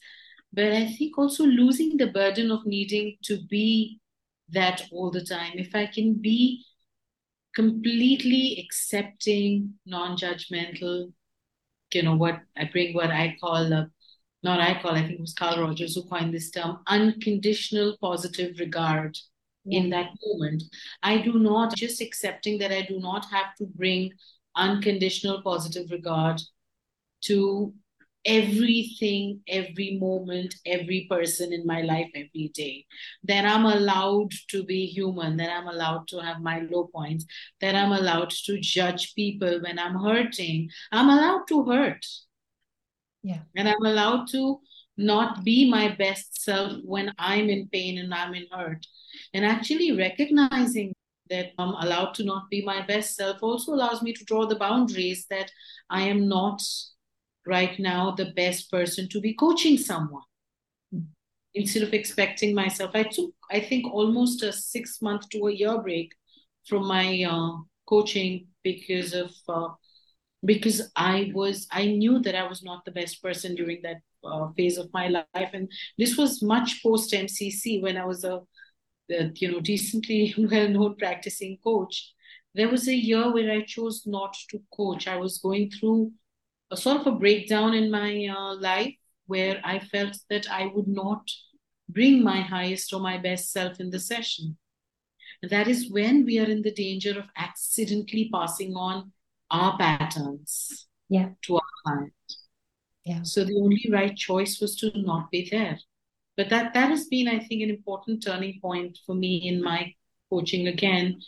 But 0.53 0.71
I 0.71 0.85
think 0.93 1.17
also 1.17 1.45
losing 1.45 1.97
the 1.97 2.07
burden 2.07 2.51
of 2.51 2.65
needing 2.65 3.17
to 3.23 3.41
be 3.49 3.99
that 4.49 4.87
all 4.91 5.09
the 5.09 5.25
time. 5.25 5.53
If 5.57 5.73
I 5.73 5.87
can 5.87 6.13
be 6.13 6.63
completely 7.55 8.59
accepting, 8.65 9.75
non 9.85 10.17
judgmental, 10.17 11.13
you 11.93 12.03
know, 12.03 12.15
what 12.15 12.41
I 12.57 12.65
bring 12.71 12.93
what 12.95 13.11
I 13.11 13.37
call, 13.41 13.73
uh, 13.73 13.85
not 14.43 14.59
I 14.59 14.81
call, 14.81 14.91
I 14.91 15.01
think 15.01 15.13
it 15.13 15.21
was 15.21 15.33
Carl 15.33 15.61
Rogers 15.61 15.95
who 15.95 16.03
coined 16.03 16.33
this 16.33 16.49
term, 16.49 16.79
unconditional 16.87 17.97
positive 18.01 18.59
regard 18.59 19.17
yeah. 19.65 19.79
in 19.79 19.89
that 19.91 20.11
moment. 20.25 20.63
I 21.03 21.19
do 21.19 21.33
not, 21.33 21.75
just 21.75 22.01
accepting 22.01 22.57
that 22.59 22.71
I 22.71 22.81
do 22.81 22.99
not 22.99 23.25
have 23.31 23.55
to 23.57 23.65
bring 23.65 24.11
unconditional 24.55 25.41
positive 25.43 25.91
regard 25.91 26.41
to 27.25 27.73
everything, 28.25 29.41
every 29.47 29.97
moment, 29.99 30.55
every 30.65 31.07
person 31.09 31.53
in 31.53 31.65
my 31.65 31.81
life 31.81 32.09
every 32.15 32.51
day. 32.53 32.85
That 33.23 33.45
I'm 33.45 33.65
allowed 33.65 34.31
to 34.49 34.63
be 34.63 34.85
human, 34.85 35.37
that 35.37 35.49
I'm 35.49 35.67
allowed 35.67 36.07
to 36.09 36.19
have 36.19 36.41
my 36.41 36.59
low 36.59 36.87
points, 36.93 37.25
that 37.61 37.75
I'm 37.75 37.91
allowed 37.91 38.29
to 38.45 38.59
judge 38.59 39.15
people 39.15 39.61
when 39.61 39.79
I'm 39.79 39.95
hurting. 39.95 40.69
I'm 40.91 41.09
allowed 41.09 41.47
to 41.49 41.65
hurt. 41.65 42.05
Yeah. 43.23 43.39
And 43.55 43.67
I'm 43.69 43.85
allowed 43.85 44.27
to 44.29 44.59
not 44.97 45.43
be 45.43 45.69
my 45.69 45.95
best 45.95 46.41
self 46.41 46.73
when 46.83 47.11
I'm 47.17 47.49
in 47.49 47.69
pain 47.69 47.97
and 47.97 48.13
I'm 48.13 48.33
in 48.33 48.45
hurt. 48.51 48.85
And 49.33 49.45
actually 49.45 49.91
recognizing 49.91 50.93
that 51.29 51.51
I'm 51.57 51.69
allowed 51.69 52.13
to 52.15 52.23
not 52.23 52.49
be 52.49 52.63
my 52.63 52.85
best 52.85 53.15
self 53.15 53.41
also 53.41 53.73
allows 53.73 54.01
me 54.01 54.13
to 54.13 54.25
draw 54.25 54.45
the 54.45 54.57
boundaries 54.57 55.25
that 55.29 55.49
I 55.89 56.03
am 56.03 56.27
not 56.27 56.61
right 57.47 57.79
now 57.79 58.11
the 58.11 58.31
best 58.35 58.69
person 58.69 59.07
to 59.09 59.21
be 59.21 59.33
coaching 59.33 59.77
someone. 59.77 60.23
Instead 61.53 61.83
of 61.83 61.93
expecting 61.93 62.53
myself, 62.55 62.91
I 62.93 63.03
took, 63.03 63.33
I 63.49 63.59
think, 63.59 63.85
almost 63.91 64.43
a 64.43 64.53
six 64.53 65.01
month 65.01 65.27
to 65.29 65.47
a 65.47 65.51
year 65.51 65.81
break 65.81 66.11
from 66.65 66.87
my 66.87 67.23
uh, 67.23 67.57
coaching 67.87 68.47
because 68.63 69.13
of 69.13 69.31
uh, 69.49 69.69
because 70.43 70.91
I 70.95 71.31
was 71.33 71.67
I 71.71 71.85
knew 71.85 72.19
that 72.19 72.35
I 72.35 72.47
was 72.47 72.63
not 72.63 72.85
the 72.85 72.91
best 72.91 73.21
person 73.21 73.55
during 73.55 73.81
that 73.83 73.97
uh, 74.23 74.49
phase 74.57 74.77
of 74.77 74.91
my 74.93 75.07
life, 75.07 75.51
and 75.53 75.71
this 75.97 76.17
was 76.17 76.41
much 76.41 76.81
post 76.83 77.13
MCC 77.13 77.81
when 77.81 77.97
I 77.97 78.05
was 78.05 78.23
a 78.23 78.41
you 79.09 79.51
know 79.51 79.59
decently 79.59 80.33
well 80.37 80.69
known 80.69 80.95
practicing 80.97 81.57
coach. 81.63 82.13
There 82.53 82.69
was 82.69 82.87
a 82.87 82.95
year 82.95 83.31
where 83.31 83.51
i 83.51 83.61
chose 83.61 84.03
not 84.05 84.35
to 84.49 84.61
coach. 84.75 85.07
I 85.07 85.17
was 85.17 85.37
going 85.37 85.71
through 85.71 86.11
a 86.69 86.77
sort 86.77 87.01
of 87.01 87.07
a 87.07 87.11
breakdown 87.11 87.73
in 87.73 87.91
my 87.91 88.27
uh, 88.27 88.55
life 88.55 88.95
where 89.27 89.61
i 89.63 89.79
felt 89.79 90.17
that 90.29 90.49
i 90.49 90.65
would 90.73 90.87
not 90.87 91.21
bring 91.89 92.23
my 92.23 92.41
highest 92.41 92.93
or 92.93 92.99
my 92.99 93.17
best 93.17 93.51
self 93.51 93.79
in 93.79 93.89
the 93.89 93.99
session. 93.99 94.57
That 95.49 95.67
is 95.67 95.91
when 95.91 96.25
we 96.25 96.39
are 96.39 96.49
in 96.49 96.61
the 96.61 96.73
danger 96.73 97.17
of 97.17 97.25
accidentally 97.35 98.29
passing 98.31 98.75
on 98.75 99.11
our 99.51 99.77
patterns 99.77 100.87
yeah. 101.09 101.29
to 101.43 101.55
our 101.55 101.61
client 101.83 102.13
yeah. 103.05 103.21
so 103.23 103.43
the 103.43 103.55
only 103.57 103.85
right 103.91 104.15
choice 104.15 104.59
was 104.59 104.75
to 104.75 104.91
not 104.95 105.29
be 105.29 105.47
there 105.51 105.77
but 106.37 106.49
that 106.49 106.73
that 106.73 106.89
has 106.89 107.05
been 107.07 107.27
i 107.27 107.39
think 107.39 107.61
an 107.61 107.69
important 107.69 108.23
turning 108.23 108.59
point 108.61 108.97
for 109.05 109.15
me 109.15 109.47
in 109.47 109.61
my 109.61 109.93
coaching 110.29 110.67
again 110.67 111.19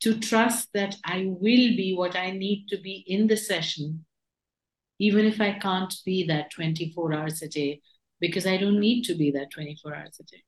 to 0.00 0.18
trust 0.20 0.68
that 0.74 0.94
i 1.04 1.24
will 1.26 1.76
be 1.76 1.94
what 1.96 2.16
i 2.16 2.30
need 2.30 2.66
to 2.68 2.78
be 2.80 3.04
in 3.06 3.26
the 3.26 3.36
session 3.36 4.04
even 4.98 5.24
if 5.24 5.40
i 5.40 5.52
can't 5.52 5.94
be 6.04 6.26
that 6.26 6.50
24 6.50 7.12
hours 7.12 7.42
a 7.42 7.48
day 7.48 7.80
because 8.20 8.46
i 8.46 8.56
don't 8.56 8.80
need 8.80 9.02
to 9.02 9.14
be 9.14 9.30
that 9.30 9.50
24 9.50 9.94
hours 9.94 10.20
a 10.20 10.24
day 10.24 10.42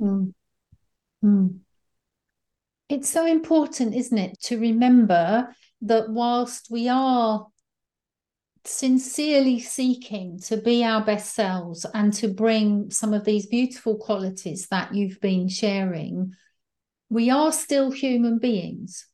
mm. 0.00 0.32
Mm. 1.24 1.58
it's 2.88 3.08
so 3.08 3.26
important 3.26 3.94
isn't 3.94 4.18
it 4.18 4.40
to 4.42 4.58
remember 4.58 5.48
that 5.82 6.08
whilst 6.08 6.70
we 6.70 6.88
are 6.88 7.46
sincerely 8.64 9.58
seeking 9.58 10.38
to 10.38 10.56
be 10.56 10.84
our 10.84 11.04
best 11.04 11.34
selves 11.34 11.84
and 11.94 12.12
to 12.12 12.28
bring 12.28 12.90
some 12.90 13.12
of 13.12 13.24
these 13.24 13.46
beautiful 13.46 13.96
qualities 13.96 14.68
that 14.68 14.94
you've 14.94 15.20
been 15.20 15.48
sharing, 15.48 16.32
we 17.10 17.28
are 17.30 17.52
still 17.52 17.90
human 17.90 18.38
beings. 18.38 19.06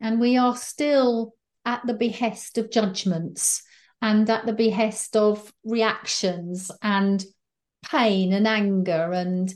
And 0.00 0.20
we 0.20 0.38
are 0.38 0.56
still 0.56 1.34
at 1.66 1.86
the 1.86 1.94
behest 1.94 2.56
of 2.56 2.70
judgments 2.70 3.62
and 4.00 4.30
at 4.30 4.46
the 4.46 4.52
behest 4.52 5.16
of 5.16 5.52
reactions 5.64 6.70
and 6.80 7.22
pain 7.84 8.32
and 8.32 8.46
anger 8.46 9.12
and 9.12 9.52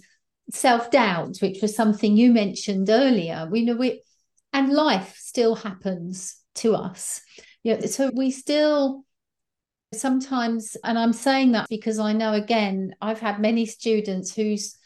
self-doubt 0.51 1.39
which 1.39 1.63
was 1.63 1.75
something 1.75 2.17
you 2.17 2.31
mentioned 2.31 2.91
earlier. 2.91 3.49
We 3.51 3.65
know 3.65 3.77
we 3.77 4.03
and 4.55 4.73
life 4.73 5.15
still 5.19 5.55
happens 5.55 6.37
to 6.55 6.75
us 6.75 7.21
yeah 7.63 7.79
so 7.81 8.11
we 8.15 8.31
still 8.31 9.05
sometimes 9.93 10.77
and 10.83 10.99
i'm 10.99 11.13
saying 11.13 11.53
that 11.53 11.67
because 11.69 11.99
i 11.99 12.13
know 12.13 12.33
again 12.33 12.95
i've 13.03 13.21
had 13.21 13.39
many 13.39 13.67
students 13.67 14.35
whose 14.35 14.79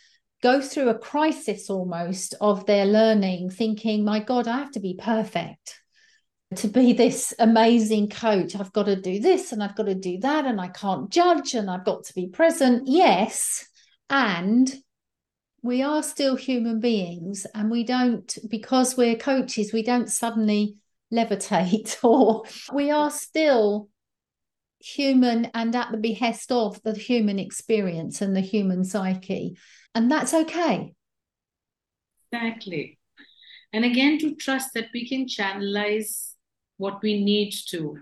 go 0.43 0.61
through 0.61 0.89
a 0.89 0.99
crisis 0.99 1.69
almost 1.69 2.35
of 2.41 2.67
their 2.67 2.87
learning, 2.87 3.51
thinking, 3.51 4.05
my 4.05 4.21
God, 4.21 4.47
I 4.47 4.59
have 4.59 4.73
to 4.73 4.81
be 4.81 4.95
perfect 4.95 5.81
to 6.57 6.69
be 6.69 6.95
this 6.95 7.35
amazing 7.39 8.09
coach. 8.09 8.57
I've 8.57 8.73
got 8.73 8.87
to 8.87 8.97
do 8.97 9.21
this 9.21 9.53
and 9.53 9.63
I've 9.63 9.77
got 9.77 9.87
to 9.87 9.95
do 9.95 10.19
that, 10.21 10.47
and 10.47 10.61
I 10.61 10.69
can't 10.69 11.11
judge 11.11 11.55
and 11.55 11.71
I've 11.71 11.85
got 11.85 12.05
to 12.05 12.15
be 12.15 12.29
present. 12.29 12.85
Yes. 12.87 13.69
And 14.09 14.73
we 15.63 15.83
are 15.83 16.03
still 16.03 16.37
human 16.37 16.81
beings, 16.81 17.47
and 17.55 17.71
we 17.71 17.85
don't, 17.85 18.39
because 18.49 18.97
we're 18.97 19.17
coaches, 19.17 19.73
we 19.73 19.83
don't 19.83 20.09
suddenly 20.09 20.77
levitate, 21.13 21.97
or 22.05 22.45
we 22.73 22.91
are 22.91 23.11
still 23.11 23.89
human 24.81 25.47
and 25.55 25.75
at 25.75 25.91
the 25.91 25.99
behest 25.99 26.53
of 26.53 26.81
the 26.83 26.95
human 26.95 27.39
experience 27.39 28.21
and 28.21 28.37
the 28.37 28.41
human 28.41 28.85
psyche. 28.85 29.57
And 29.95 30.11
that's 30.11 30.33
okay. 30.33 30.95
Exactly. 32.31 32.99
And 33.73 33.85
again, 33.85 34.19
to 34.19 34.35
trust 34.37 34.71
that 34.75 34.87
we 34.95 35.09
can 35.09 35.27
channelize 35.27 36.35
what 36.77 37.03
we 37.03 37.23
need 37.23 37.53
to. 37.69 37.99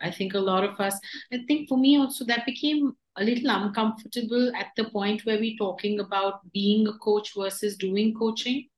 I 0.00 0.10
think 0.10 0.34
a 0.34 0.38
lot 0.38 0.64
of 0.64 0.78
us, 0.78 0.98
I 1.32 1.38
think 1.48 1.68
for 1.68 1.78
me 1.78 1.98
also, 1.98 2.24
that 2.26 2.46
became 2.46 2.92
a 3.16 3.24
little 3.24 3.50
uncomfortable 3.50 4.52
at 4.54 4.68
the 4.76 4.84
point 4.90 5.24
where 5.24 5.38
we're 5.38 5.56
talking 5.56 6.00
about 6.00 6.40
being 6.52 6.86
a 6.86 6.98
coach 6.98 7.32
versus 7.36 7.76
doing 7.76 8.14
coaching. 8.14 8.68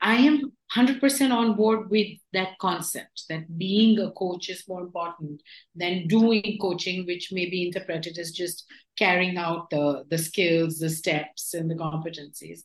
I 0.00 0.16
am 0.16 0.52
100% 0.74 1.32
on 1.32 1.56
board 1.56 1.90
with 1.90 2.18
that 2.32 2.58
concept 2.58 3.24
that 3.28 3.56
being 3.56 3.98
a 3.98 4.10
coach 4.10 4.50
is 4.50 4.68
more 4.68 4.82
important 4.82 5.42
than 5.74 6.06
doing 6.06 6.58
coaching, 6.60 7.06
which 7.06 7.32
may 7.32 7.48
be 7.48 7.66
interpreted 7.66 8.18
as 8.18 8.30
just 8.30 8.66
carrying 8.98 9.36
out 9.36 9.70
the, 9.70 10.04
the 10.10 10.18
skills, 10.18 10.78
the 10.78 10.90
steps, 10.90 11.54
and 11.54 11.70
the 11.70 11.74
competencies. 11.74 12.60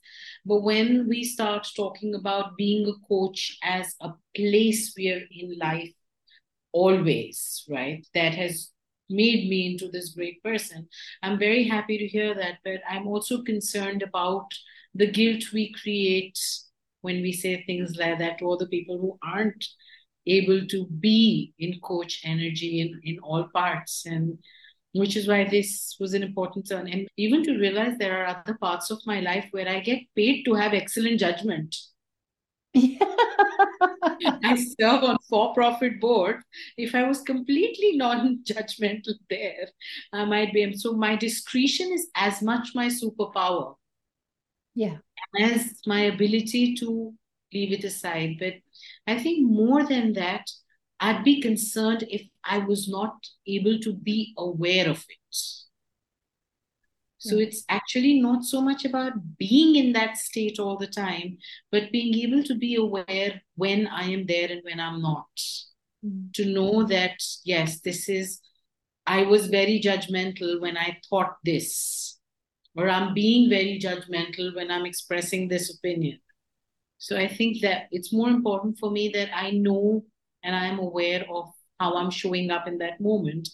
But 0.45 0.61
when 0.61 1.07
we 1.07 1.23
start 1.23 1.67
talking 1.75 2.15
about 2.15 2.57
being 2.57 2.87
a 2.87 3.07
coach 3.07 3.57
as 3.63 3.95
a 4.01 4.11
place 4.35 4.93
we're 4.97 5.25
in 5.31 5.57
life, 5.57 5.93
always, 6.71 7.65
right, 7.69 8.05
that 8.13 8.33
has 8.35 8.71
made 9.11 9.49
me 9.49 9.71
into 9.71 9.89
this 9.89 10.09
great 10.09 10.41
person, 10.43 10.87
I'm 11.21 11.37
very 11.37 11.67
happy 11.67 11.97
to 11.97 12.07
hear 12.07 12.33
that. 12.35 12.59
But 12.63 12.81
I'm 12.89 13.07
also 13.07 13.43
concerned 13.43 14.01
about 14.01 14.47
the 14.95 15.09
guilt 15.09 15.43
we 15.53 15.73
create 15.73 16.39
when 17.01 17.21
we 17.21 17.31
say 17.31 17.63
things 17.63 17.95
like 17.95 18.19
that 18.19 18.39
to 18.39 18.51
other 18.51 18.67
people 18.67 18.97
who 18.97 19.17
aren't 19.23 19.65
able 20.27 20.65
to 20.67 20.85
be 20.85 21.53
in 21.57 21.79
coach 21.81 22.21
energy 22.23 22.81
in, 22.81 23.01
in 23.03 23.19
all 23.19 23.47
parts 23.53 24.05
and 24.05 24.37
which 24.93 25.15
is 25.15 25.27
why 25.27 25.47
this 25.49 25.95
was 25.99 26.13
an 26.13 26.21
important 26.21 26.67
turn. 26.67 26.87
And 26.87 27.07
even 27.17 27.43
to 27.43 27.57
realize 27.57 27.97
there 27.97 28.21
are 28.21 28.27
other 28.27 28.57
parts 28.59 28.91
of 28.91 28.99
my 29.05 29.19
life 29.21 29.47
where 29.51 29.67
i 29.67 29.79
get 29.79 29.99
paid 30.15 30.43
to 30.43 30.53
have 30.53 30.73
excellent 30.73 31.19
judgment 31.19 31.75
I 34.43 34.55
serve 34.79 35.03
on 35.03 35.17
for-profit 35.29 35.99
board. 35.99 36.41
If 36.77 36.95
I 36.95 37.03
was 37.07 37.21
completely 37.21 37.97
non-judgmental 37.97 39.15
there, 39.29 39.67
I 40.13 40.25
might 40.25 40.53
be. 40.53 40.73
So 40.77 40.93
my 40.93 41.15
discretion 41.15 41.91
is 41.91 42.09
as 42.15 42.41
much 42.41 42.69
my 42.75 42.87
superpower. 42.87 43.75
Yeah 44.75 44.97
as 45.39 45.79
my 45.85 46.01
ability 46.01 46.75
to 46.75 47.13
leave 47.53 47.71
it 47.71 47.83
aside. 47.83 48.37
But 48.39 48.55
I 49.07 49.21
think 49.21 49.49
more 49.49 49.83
than 49.83 50.13
that, 50.13 50.49
I'd 50.99 51.23
be 51.23 51.41
concerned 51.41 52.05
if 52.09 52.23
I 52.43 52.59
was 52.59 52.87
not 52.87 53.15
able 53.47 53.79
to 53.79 53.93
be 53.93 54.33
aware 54.37 54.89
of 54.89 54.97
it. 54.97 55.37
So 57.21 57.35
yeah. 57.35 57.45
it's 57.45 57.63
actually 57.69 58.19
not 58.19 58.43
so 58.43 58.61
much 58.61 58.83
about 58.83 59.13
being 59.37 59.75
in 59.75 59.93
that 59.93 60.17
state 60.17 60.57
all 60.57 60.75
the 60.75 60.87
time, 60.87 61.37
but 61.71 61.91
being 61.91 62.15
able 62.15 62.43
to 62.43 62.55
be 62.55 62.73
aware 62.75 63.43
when 63.55 63.85
I 63.85 64.05
am 64.05 64.25
there 64.25 64.49
and 64.49 64.61
when 64.63 64.79
I'm 64.79 65.03
not. 65.03 65.29
Mm. 66.03 66.33
To 66.33 66.45
know 66.45 66.83
that, 66.87 67.21
yes, 67.45 67.81
this 67.81 68.09
is, 68.09 68.39
I 69.05 69.21
was 69.21 69.47
very 69.47 69.79
judgmental 69.79 70.59
when 70.59 70.77
I 70.77 70.97
thought 71.11 71.35
this 71.45 72.17
or 72.75 72.89
I'm 72.89 73.13
being 73.13 73.51
very 73.51 73.79
judgmental 73.79 74.55
when 74.55 74.71
I'm 74.71 74.87
expressing 74.87 75.47
this 75.47 75.71
opinion. 75.71 76.19
So 76.97 77.17
I 77.17 77.27
think 77.27 77.61
that 77.61 77.83
it's 77.91 78.11
more 78.11 78.29
important 78.29 78.79
for 78.79 78.89
me 78.89 79.09
that 79.09 79.29
I 79.31 79.51
know 79.51 80.05
and 80.43 80.55
I'm 80.55 80.79
aware 80.79 81.23
of 81.31 81.51
how 81.79 81.93
I'm 81.97 82.09
showing 82.09 82.49
up 82.49 82.67
in 82.67 82.79
that 82.79 82.99
moment 82.99 83.47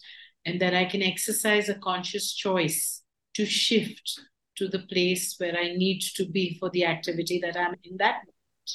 and 0.46 0.58
that 0.62 0.72
I 0.72 0.86
can 0.86 1.02
exercise 1.02 1.68
a 1.68 1.74
conscious 1.74 2.32
choice 2.34 2.97
to 3.38 3.46
shift 3.46 4.20
to 4.56 4.66
the 4.66 4.80
place 4.80 5.36
where 5.38 5.56
I 5.56 5.76
need 5.76 6.00
to 6.16 6.26
be 6.28 6.58
for 6.58 6.70
the 6.70 6.84
activity 6.86 7.38
that 7.38 7.56
I'm 7.56 7.76
in 7.84 7.98
that 7.98 8.16
moment. 8.16 8.70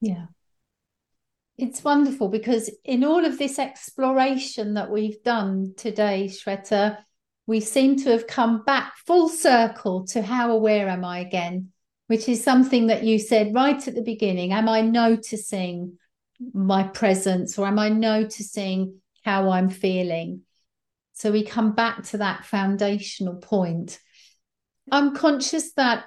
Yeah. 0.00 0.26
It's 1.56 1.84
wonderful 1.84 2.28
because 2.28 2.68
in 2.84 3.04
all 3.04 3.24
of 3.24 3.38
this 3.38 3.60
exploration 3.60 4.74
that 4.74 4.90
we've 4.90 5.22
done 5.22 5.74
today, 5.76 6.28
Shweta, 6.28 6.98
we 7.46 7.60
seem 7.60 7.94
to 7.98 8.10
have 8.10 8.26
come 8.26 8.64
back 8.64 8.94
full 9.06 9.28
circle 9.28 10.04
to 10.06 10.22
how 10.22 10.50
aware 10.50 10.88
am 10.88 11.04
I 11.04 11.20
again, 11.20 11.68
which 12.08 12.28
is 12.28 12.42
something 12.42 12.88
that 12.88 13.04
you 13.04 13.20
said 13.20 13.54
right 13.54 13.86
at 13.86 13.94
the 13.94 14.02
beginning. 14.02 14.52
Am 14.52 14.68
I 14.68 14.80
noticing 14.80 16.00
my 16.52 16.82
presence 16.82 17.56
or 17.56 17.68
am 17.68 17.78
I 17.78 17.90
noticing 17.90 18.96
how 19.24 19.50
I'm 19.50 19.70
feeling? 19.70 20.40
So 21.14 21.30
we 21.30 21.44
come 21.44 21.74
back 21.74 22.02
to 22.04 22.18
that 22.18 22.44
foundational 22.44 23.36
point. 23.36 23.98
I'm 24.90 25.14
conscious 25.14 25.72
that 25.74 26.04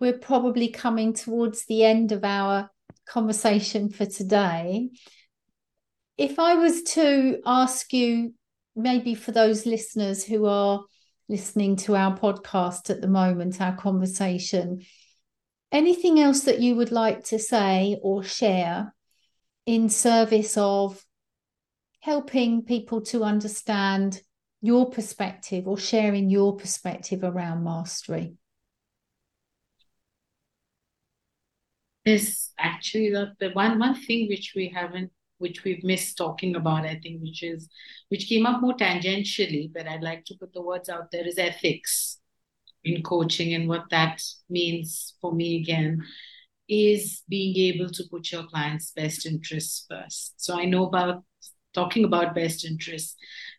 we're 0.00 0.18
probably 0.18 0.68
coming 0.68 1.12
towards 1.12 1.66
the 1.66 1.84
end 1.84 2.12
of 2.12 2.24
our 2.24 2.70
conversation 3.06 3.90
for 3.90 4.06
today. 4.06 4.90
If 6.16 6.38
I 6.38 6.54
was 6.54 6.82
to 6.94 7.40
ask 7.44 7.92
you 7.92 8.34
maybe 8.76 9.14
for 9.14 9.32
those 9.32 9.66
listeners 9.66 10.24
who 10.24 10.46
are 10.46 10.84
listening 11.28 11.76
to 11.76 11.96
our 11.96 12.16
podcast 12.16 12.90
at 12.90 13.00
the 13.00 13.08
moment, 13.08 13.60
our 13.60 13.76
conversation, 13.76 14.84
anything 15.72 16.20
else 16.20 16.42
that 16.42 16.60
you 16.60 16.76
would 16.76 16.92
like 16.92 17.24
to 17.24 17.38
say 17.38 17.98
or 18.02 18.22
share 18.22 18.94
in 19.66 19.88
service 19.88 20.56
of 20.56 21.04
helping 22.00 22.62
people 22.62 23.00
to 23.00 23.24
understand 23.24 24.20
your 24.64 24.88
perspective 24.88 25.68
or 25.68 25.76
sharing 25.76 26.30
your 26.30 26.56
perspective 26.56 27.22
around 27.22 27.62
mastery? 27.62 28.34
Is 32.06 32.50
actually 32.58 33.10
the, 33.10 33.32
the 33.40 33.50
one 33.50 33.78
one 33.78 33.94
thing 33.94 34.28
which 34.28 34.54
we 34.56 34.68
haven't 34.74 35.10
which 35.36 35.64
we've 35.64 35.84
missed 35.84 36.16
talking 36.16 36.56
about, 36.56 36.86
I 36.86 36.98
think, 37.02 37.20
which 37.20 37.42
is 37.42 37.68
which 38.08 38.26
came 38.26 38.46
up 38.46 38.62
more 38.62 38.74
tangentially, 38.74 39.70
but 39.72 39.86
I'd 39.86 40.02
like 40.02 40.24
to 40.26 40.36
put 40.40 40.54
the 40.54 40.62
words 40.62 40.88
out 40.88 41.10
there 41.10 41.26
is 41.26 41.38
ethics 41.38 42.18
in 42.84 43.02
coaching 43.02 43.52
and 43.52 43.68
what 43.68 43.90
that 43.90 44.22
means 44.48 45.14
for 45.20 45.34
me 45.34 45.60
again 45.60 46.02
is 46.66 47.22
being 47.28 47.74
able 47.74 47.90
to 47.90 48.04
put 48.10 48.32
your 48.32 48.44
client's 48.44 48.92
best 48.92 49.26
interests 49.26 49.84
first. 49.90 50.34
So 50.38 50.58
I 50.58 50.64
know 50.64 50.86
about 50.86 51.22
talking 51.74 52.04
about 52.04 52.34
best 52.34 52.64
interests, 52.64 53.16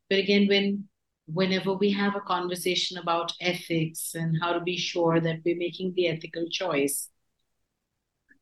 but 0.09 0.17
again, 0.17 0.47
when 0.47 0.87
whenever 1.27 1.73
we 1.73 1.91
have 1.91 2.15
a 2.15 2.21
conversation 2.21 2.97
about 2.97 3.33
ethics 3.41 4.15
and 4.15 4.37
how 4.41 4.53
to 4.53 4.59
be 4.59 4.77
sure 4.77 5.19
that 5.19 5.41
we're 5.45 5.57
making 5.57 5.93
the 5.95 6.07
ethical 6.07 6.45
choice, 6.49 7.09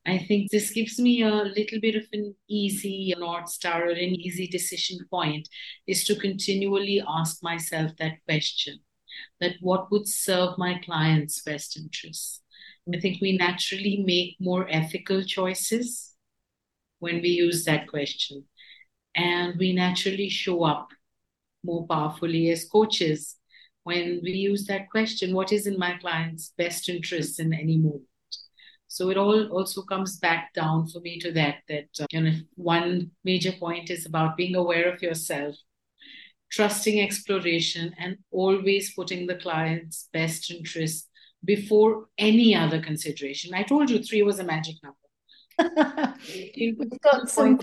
I 0.05 0.17
think 0.17 0.51
this 0.51 0.71
gives 0.71 0.99
me 0.99 1.21
a 1.21 1.31
little 1.31 1.79
bit 1.79 1.95
of 1.95 2.03
an 2.11 2.35
easy 2.49 3.13
North 3.17 3.47
Star 3.47 3.85
or 3.85 3.91
an 3.91 3.97
easy 3.97 4.47
decision 4.47 4.99
point 5.09 5.47
is 5.87 6.03
to 6.05 6.15
continually 6.15 7.01
ask 7.07 7.41
myself 7.41 7.91
that 7.99 8.23
question 8.25 8.79
that 9.39 9.55
what 9.61 9.91
would 9.91 10.07
serve 10.07 10.57
my 10.57 10.79
client's 10.83 11.41
best 11.41 11.77
interests. 11.77 12.41
I 12.93 12.99
think 12.99 13.21
we 13.21 13.37
naturally 13.37 14.03
make 14.05 14.35
more 14.41 14.67
ethical 14.69 15.23
choices 15.23 16.15
when 16.99 17.21
we 17.21 17.29
use 17.29 17.63
that 17.63 17.87
question. 17.87 18.43
And 19.15 19.57
we 19.57 19.71
naturally 19.73 20.27
show 20.27 20.63
up 20.63 20.89
more 21.63 21.87
powerfully 21.87 22.49
as 22.51 22.65
coaches 22.65 23.37
when 23.83 24.21
we 24.23 24.31
use 24.31 24.65
that 24.65 24.89
question 24.89 25.33
what 25.33 25.51
is 25.51 25.67
in 25.67 25.77
my 25.77 25.97
client's 25.97 26.53
best 26.57 26.89
interest 26.89 27.39
in 27.39 27.53
any 27.53 27.77
moment? 27.77 28.03
So 28.87 29.09
it 29.09 29.17
all 29.17 29.47
also 29.47 29.81
comes 29.81 30.19
back 30.19 30.53
down 30.53 30.87
for 30.87 30.99
me 30.99 31.19
to 31.19 31.31
that, 31.31 31.55
that, 31.67 31.87
uh, 31.99 32.05
you 32.11 32.21
know, 32.21 32.33
one 32.53 33.09
major 33.23 33.51
point 33.51 33.89
is 33.89 34.05
about 34.05 34.37
being 34.37 34.55
aware 34.55 34.93
of 34.93 35.01
yourself, 35.01 35.55
trusting 36.51 37.01
exploration, 37.01 37.95
and 37.97 38.17
always 38.29 38.93
putting 38.93 39.25
the 39.25 39.35
client's 39.35 40.09
best 40.13 40.51
interest 40.51 41.09
before 41.43 42.05
any 42.19 42.55
other 42.55 42.79
consideration. 42.79 43.55
I 43.55 43.63
told 43.63 43.89
you 43.89 44.01
three 44.01 44.21
was 44.21 44.37
a 44.37 44.43
magic 44.43 44.75
number. 44.83 44.97
We've 46.55 46.77
got 47.01 47.29
some. 47.29 47.59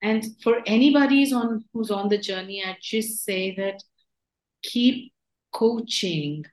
And 0.00 0.24
for 0.42 0.62
anybody 0.66 1.20
who's 1.20 1.32
on 1.32 1.64
who's 1.72 1.90
on 1.90 2.08
the 2.08 2.18
journey, 2.18 2.62
I 2.64 2.76
just 2.80 3.24
say 3.24 3.54
that 3.56 3.82
keep 4.62 5.12
coaching 5.52 6.44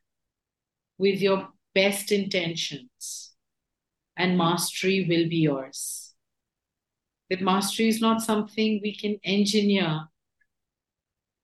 with 0.98 1.22
your 1.22 1.50
best 1.76 2.12
intentions, 2.12 3.34
and 4.18 4.38
mastery 4.38 5.06
will 5.08 5.30
be 5.30 5.38
yours. 5.38 6.14
That 7.30 7.42
mastery 7.42 7.88
is 7.88 8.02
not 8.02 8.22
something 8.22 8.80
we 8.82 8.96
can 8.96 9.20
engineer, 9.24 10.06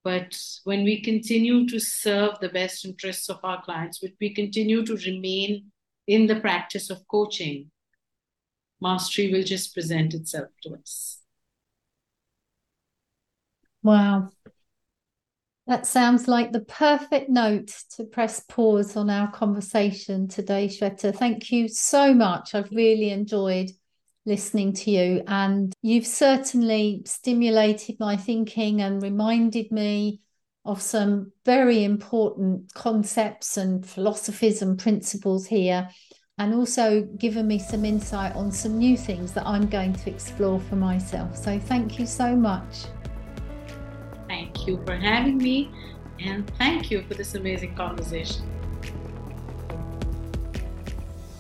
but 0.04 0.38
when 0.64 0.84
we 0.84 1.02
continue 1.02 1.68
to 1.68 1.80
serve 1.80 2.40
the 2.40 2.50
best 2.50 2.86
interests 2.86 3.30
of 3.30 3.40
our 3.44 3.62
clients, 3.62 4.02
when 4.02 4.14
we 4.20 4.34
continue 4.34 4.86
to 4.86 4.96
remain 4.96 5.72
in 6.08 6.28
the 6.28 6.40
practice 6.40 6.90
of 6.90 7.08
coaching, 7.08 7.72
mastery 8.82 9.32
will 9.32 9.44
just 9.44 9.74
present 9.74 10.14
itself 10.14 10.50
to 10.64 10.76
us. 10.76 11.21
Wow. 13.84 14.30
That 15.68 15.86
sounds 15.86 16.28
like 16.28 16.52
the 16.52 16.62
perfect 16.62 17.30
note 17.30 17.74
to 17.96 18.04
press 18.04 18.42
pause 18.42 18.98
on 18.98 19.10
our 19.10 19.32
conversation 19.32 20.28
today, 20.28 20.68
Shweta. 20.68 21.16
Thank 21.16 21.52
you 21.52 21.68
so 21.68 22.14
much. 22.14 22.56
I've 22.56 22.72
really 22.72 23.12
enjoyed 23.12 23.72
listening 24.26 24.74
to 24.74 24.92
you, 24.92 25.24
and 25.28 25.74
you've 25.82 26.06
certainly 26.06 27.04
stimulated 27.06 28.00
my 28.00 28.18
thinking 28.18 28.82
and 28.82 29.02
reminded 29.02 29.72
me 29.72 30.22
of 30.66 30.82
some 30.82 31.32
very 31.46 31.84
important 31.84 32.74
concepts 32.74 33.58
and 33.58 33.86
philosophies 33.86 34.62
and 34.62 34.78
principles 34.78 35.48
here, 35.48 35.90
and 36.38 36.54
also 36.54 37.04
given 37.18 37.48
me 37.48 37.60
some 37.60 37.86
insight 37.86 38.36
on 38.36 38.52
some 38.52 38.78
new 38.78 38.98
things 38.98 39.32
that 39.34 39.46
I'm 39.46 39.68
going 39.68 39.94
to 39.94 40.10
explore 40.10 40.60
for 40.60 40.76
myself. 40.76 41.38
So, 41.38 41.60
thank 41.60 41.98
you 41.98 42.06
so 42.06 42.36
much. 42.36 42.86
Thank 44.54 44.68
you 44.68 44.84
for 44.86 44.96
having 44.96 45.38
me, 45.38 45.72
and 46.20 46.50
thank 46.58 46.92
you 46.92 47.04
for 47.08 47.14
this 47.14 47.36
amazing 47.36 47.74
conversation. 47.74 48.44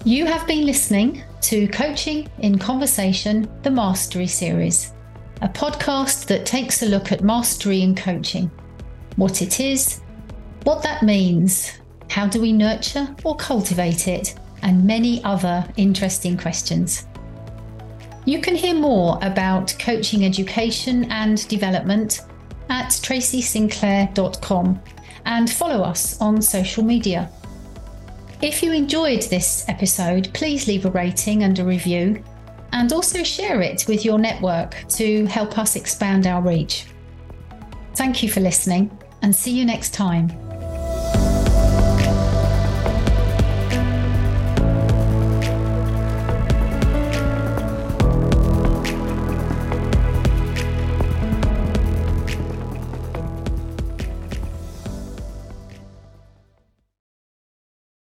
You 0.06 0.26
have 0.26 0.48
been 0.48 0.66
listening 0.66 1.22
to 1.42 1.68
Coaching 1.68 2.30
in 2.40 2.58
Conversation, 2.58 3.50
the 3.64 3.70
Mastery 3.70 4.28
Series, 4.28 4.94
a 5.42 5.50
podcast 5.50 6.28
that 6.28 6.46
takes 6.46 6.84
a 6.84 6.86
look 6.86 7.12
at 7.12 7.22
mastery 7.22 7.82
in 7.82 7.96
coaching, 7.96 8.50
what 9.18 9.42
it 9.42 9.60
is, 9.60 10.00
what 10.64 10.82
that 10.82 11.04
means, 11.04 11.80
how 12.10 12.28
do 12.28 12.40
we 12.40 12.54
nurture 12.54 13.14
or 13.26 13.36
cultivate 13.36 14.08
it, 14.08 14.36
and 14.64 14.86
many 14.88 15.22
other 15.26 15.68
interesting 15.76 16.38
questions. 16.38 17.08
You 18.26 18.40
can 18.40 18.56
hear 18.56 18.74
more 18.74 19.20
about 19.22 19.76
coaching 19.80 20.24
education 20.24 21.12
and 21.12 21.46
development 21.50 22.22
at 22.72 22.90
tracysinclair.com 22.90 24.82
and 25.26 25.50
follow 25.50 25.84
us 25.84 26.20
on 26.22 26.42
social 26.42 26.84
media. 26.84 27.30
If 28.42 28.64
you 28.64 28.72
enjoyed 28.72 29.24
this 29.24 29.66
episode, 29.68 30.34
please 30.34 30.68
leave 30.68 30.86
a 30.86 30.92
rating 30.92 31.44
and 31.44 31.60
a 31.60 31.66
review, 31.66 32.24
and 32.72 32.92
also 32.94 33.24
share 33.24 33.62
it 33.62 33.86
with 33.88 34.06
your 34.06 34.18
network 34.18 34.76
to 34.92 35.26
help 35.26 35.60
us 35.60 35.76
expand 35.76 36.26
our 36.26 36.42
reach. 36.42 36.86
Thank 37.96 38.24
you 38.24 38.30
for 38.30 38.40
listening, 38.40 38.90
and 39.22 39.36
see 39.36 39.52
you 39.52 39.66
next 39.66 39.94
time. 39.94 40.32